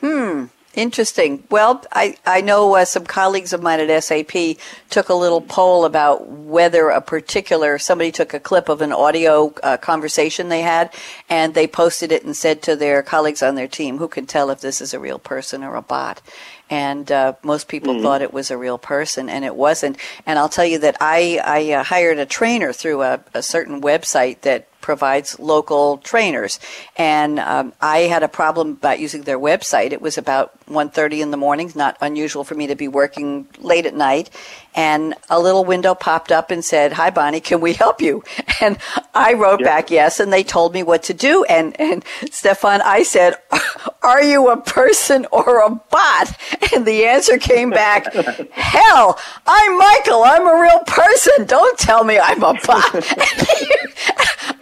[0.02, 0.46] Hmm.
[0.74, 1.44] Interesting.
[1.52, 4.58] Well, I, I know uh, some colleagues of mine at SAP
[4.90, 9.54] took a little poll about whether a particular, somebody took a clip of an audio
[9.62, 10.92] uh, conversation they had
[11.30, 14.50] and they posted it and said to their colleagues on their team, who can tell
[14.50, 16.22] if this is a real person or a bot?
[16.70, 18.02] and uh, most people mm-hmm.
[18.02, 19.96] thought it was a real person, and it wasn't.
[20.26, 23.80] And I'll tell you that I, I uh, hired a trainer through a, a certain
[23.80, 26.60] website that provides local trainers.
[26.96, 29.92] And um, I had a problem about using their website.
[29.92, 33.88] It was about 1.30 in the morning, not unusual for me to be working late
[33.88, 34.30] at night.
[34.76, 38.24] And a little window popped up and said, hi, Bonnie, can we help you?
[38.62, 38.78] And
[39.14, 39.66] I wrote yeah.
[39.66, 41.44] back yes, and they told me what to do.
[41.46, 43.36] And, and Stefan, I said,
[44.04, 46.38] are you a person or a bot?
[46.74, 48.14] And the answer came back,
[48.52, 50.24] hell, I'm Michael.
[50.24, 51.46] I'm a real person.
[51.46, 52.94] Don't tell me I'm a bot.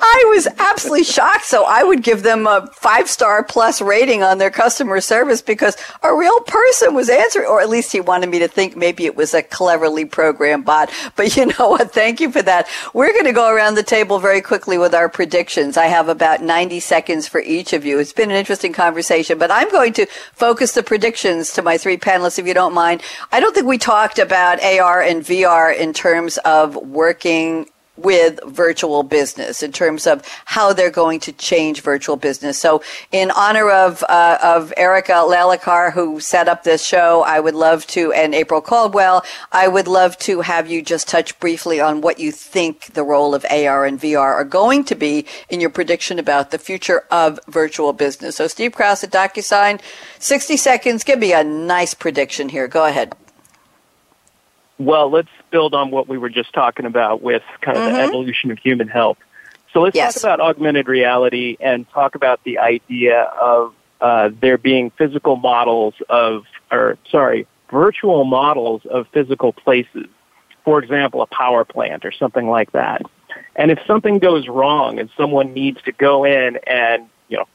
[0.01, 1.45] I was absolutely shocked.
[1.45, 5.77] So I would give them a five star plus rating on their customer service because
[6.01, 9.15] a real person was answering, or at least he wanted me to think maybe it
[9.15, 10.91] was a cleverly programmed bot.
[11.15, 11.93] But you know what?
[11.93, 12.67] Thank you for that.
[12.93, 15.77] We're going to go around the table very quickly with our predictions.
[15.77, 17.99] I have about 90 seconds for each of you.
[17.99, 21.97] It's been an interesting conversation, but I'm going to focus the predictions to my three
[21.97, 23.03] panelists, if you don't mind.
[23.31, 27.67] I don't think we talked about AR and VR in terms of working
[28.03, 32.59] with virtual business in terms of how they're going to change virtual business.
[32.59, 37.55] So, in honor of uh, of Erica Lalicar, who set up this show, I would
[37.55, 42.01] love to, and April Caldwell, I would love to have you just touch briefly on
[42.01, 45.69] what you think the role of AR and VR are going to be in your
[45.69, 48.35] prediction about the future of virtual business.
[48.37, 49.81] So, Steve Kraus at DocuSign,
[50.19, 51.03] sixty seconds.
[51.03, 52.67] Give me a nice prediction here.
[52.67, 53.15] Go ahead.
[54.81, 57.95] Well, let's build on what we were just talking about with kind of mm-hmm.
[57.97, 59.19] the evolution of human health.
[59.73, 60.15] So let's yes.
[60.15, 65.93] talk about augmented reality and talk about the idea of uh, there being physical models
[66.09, 70.07] of, or sorry, virtual models of physical places.
[70.65, 73.03] For example, a power plant or something like that.
[73.55, 77.45] And if something goes wrong and someone needs to go in and, you know,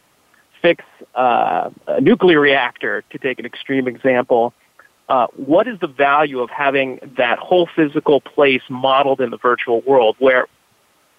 [0.62, 0.84] fix
[1.16, 4.54] uh, a nuclear reactor, to take an extreme example,
[5.08, 9.80] uh, what is the value of having that whole physical place modeled in the virtual
[9.82, 10.46] world where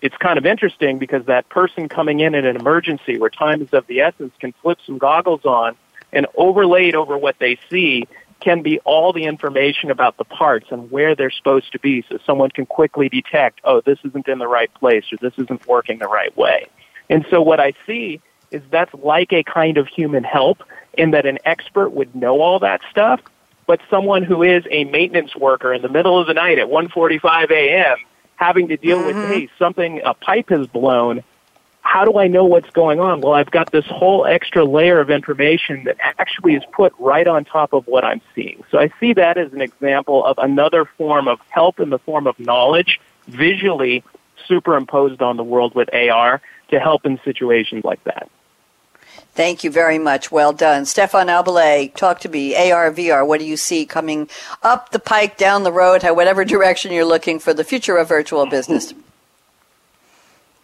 [0.01, 3.73] it's kind of interesting because that person coming in in an emergency where time is
[3.73, 5.75] of the essence can flip some goggles on
[6.11, 8.07] and overlaid over what they see
[8.39, 12.19] can be all the information about the parts and where they're supposed to be so
[12.25, 15.97] someone can quickly detect, oh, this isn't in the right place or this isn't working
[15.97, 16.67] the right way.
[17.09, 18.21] And so what I see
[18.51, 20.61] is that's like a kind of human help
[20.93, 23.21] in that an expert would know all that stuff
[23.67, 27.51] but someone who is a maintenance worker in the middle of the night at 1:45
[27.51, 27.97] a.m.
[28.35, 29.19] having to deal mm-hmm.
[29.19, 31.23] with hey something a pipe has blown
[31.87, 33.21] how do I know what's going on?
[33.21, 37.45] Well, I've got this whole extra layer of information that actually is put right on
[37.45, 38.61] top of what I'm seeing.
[38.69, 42.27] So I see that as an example of another form of help in the form
[42.27, 44.03] of knowledge visually
[44.47, 46.41] superimposed on the world with AR
[46.71, 48.29] to help in situations like that.
[49.37, 50.31] Thank you very much.
[50.31, 50.85] Well done.
[50.85, 52.55] Stefan Aubele, talk to me.
[52.55, 54.31] AR, VR, what do you see coming
[54.63, 58.47] up the pike, down the road, whatever direction you're looking for the future of virtual
[58.47, 58.95] business?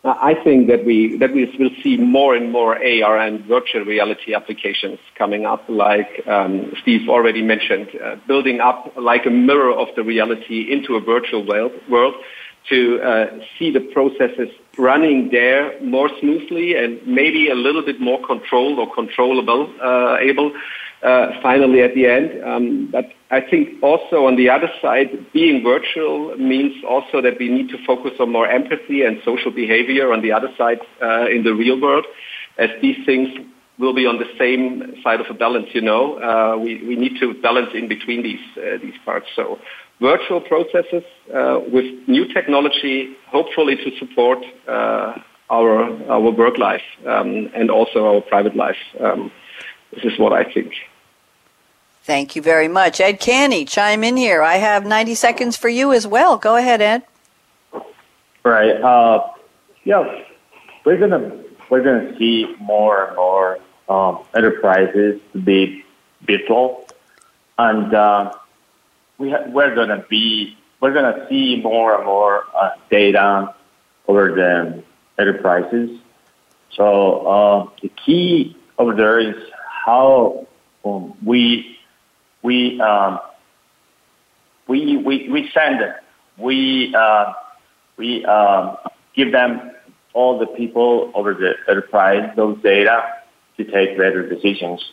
[0.04, 4.34] I think that we that we will see more and more AR and virtual reality
[4.34, 9.90] applications coming up, like um, Steve already mentioned, uh, building up like a mirror of
[9.96, 12.16] the reality into a virtual world
[12.70, 18.26] to uh, see the processes running there more smoothly and maybe a little bit more
[18.26, 20.52] controlled or controllable, uh, able
[21.04, 22.44] uh, finally at the end.
[22.44, 27.50] Um, but I think also on the other side, being virtual means also that we
[27.50, 31.44] need to focus on more empathy and social behavior on the other side uh, in
[31.44, 32.06] the real world,
[32.58, 33.30] as these things
[33.80, 35.68] will be on the same side of a balance.
[35.74, 39.28] You know, uh, we we need to balance in between these uh, these parts.
[39.36, 39.60] So
[40.04, 45.18] virtual processes uh, with new technology, hopefully to support uh,
[45.50, 45.72] our
[46.12, 48.82] our work life um, and also our private life.
[49.00, 49.32] Um,
[49.94, 50.74] this is what I think.
[52.04, 53.00] Thank you very much.
[53.00, 54.42] Ed Canny, chime in here.
[54.42, 56.38] I have 90 seconds for you as well.
[56.38, 57.04] Go ahead, Ed.
[58.44, 58.76] Right.
[58.92, 59.30] Uh,
[59.86, 60.02] yeah,
[60.86, 61.32] we're gonna
[61.70, 65.86] we're gonna see more and more um, enterprises to be
[66.28, 66.86] virtual,
[67.58, 68.34] and uh,
[69.18, 73.54] we ha- we're gonna be we're gonna see more and more uh, data
[74.08, 74.84] over the
[75.20, 76.00] enterprises.
[76.76, 79.36] So uh, the key over there is
[79.86, 80.48] how
[80.84, 81.78] um, we
[82.42, 83.20] we um,
[84.68, 85.82] we we we send
[86.38, 87.34] we uh,
[87.98, 88.78] we um,
[89.16, 89.72] give them
[90.14, 93.04] all the people over the enterprise those data
[93.58, 94.84] to take better decisions.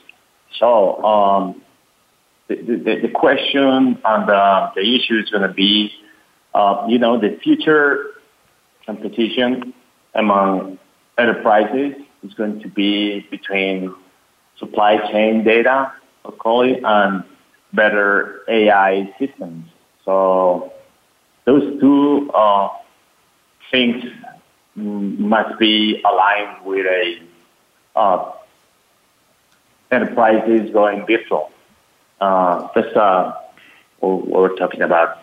[0.59, 1.63] So um,
[2.51, 3.63] the, the, the question
[4.05, 5.93] and the, the issue is going to be,
[6.53, 8.15] uh, you know, the future
[8.85, 9.73] competition
[10.15, 10.79] among
[11.17, 11.95] enterprises
[12.25, 13.95] is going to be between
[14.59, 15.93] supply chain data,
[16.25, 17.23] I'll call it, and
[17.73, 19.67] better AI systems.
[20.05, 20.73] So
[21.45, 22.71] those two uh,
[23.71, 24.05] things
[24.75, 27.21] must be aligned with a
[27.95, 28.33] uh,
[29.93, 31.53] enterprises going virtual.
[32.21, 33.33] Uh, that's uh,
[34.01, 35.19] what we're talking about.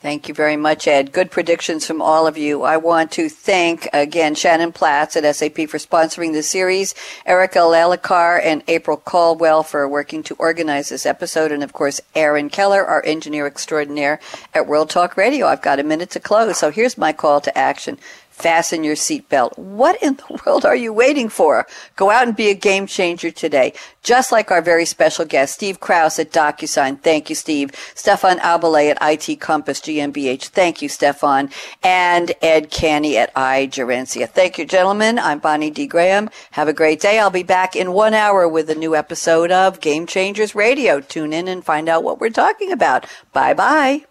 [0.00, 1.12] Thank you very much, Ed.
[1.12, 2.62] Good predictions from all of you.
[2.62, 6.94] I want to thank again Shannon Platts at SAP for sponsoring the series,
[7.26, 12.48] Erica Lalikar and April Caldwell for working to organize this episode, and of course Aaron
[12.48, 14.20] Keller, our engineer extraordinaire
[14.54, 15.46] at World Talk Radio.
[15.46, 17.98] I've got a minute to close, so here's my call to action
[18.40, 19.56] fasten your seatbelt.
[19.58, 21.66] What in the world are you waiting for?
[21.96, 23.72] Go out and be a game changer today.
[24.02, 27.00] Just like our very special guest, Steve Kraus at DocuSign.
[27.00, 27.70] Thank you, Steve.
[27.94, 30.48] Stefan Aubele at IT Compass GmbH.
[30.48, 31.50] Thank you, Stefan.
[31.82, 34.28] And Ed Canny at iGerencia.
[34.28, 35.18] Thank you, gentlemen.
[35.18, 35.86] I'm Bonnie D.
[35.86, 36.30] Graham.
[36.52, 37.18] Have a great day.
[37.18, 41.00] I'll be back in one hour with a new episode of Game Changers Radio.
[41.00, 43.06] Tune in and find out what we're talking about.
[43.32, 44.09] Bye bye.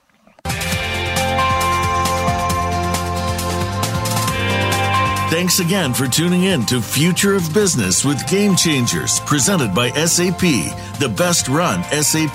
[5.30, 10.40] Thanks again for tuning in to Future of Business with Game Changers, presented by SAP,
[10.40, 12.34] the best run SAP.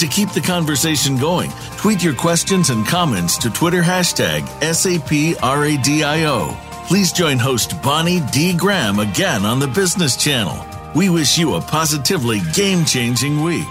[0.00, 6.56] To keep the conversation going, tweet your questions and comments to Twitter hashtag SAPRADIO.
[6.88, 8.52] Please join host Bonnie D.
[8.52, 10.66] Graham again on the Business Channel.
[10.96, 13.68] We wish you a positively game changing week.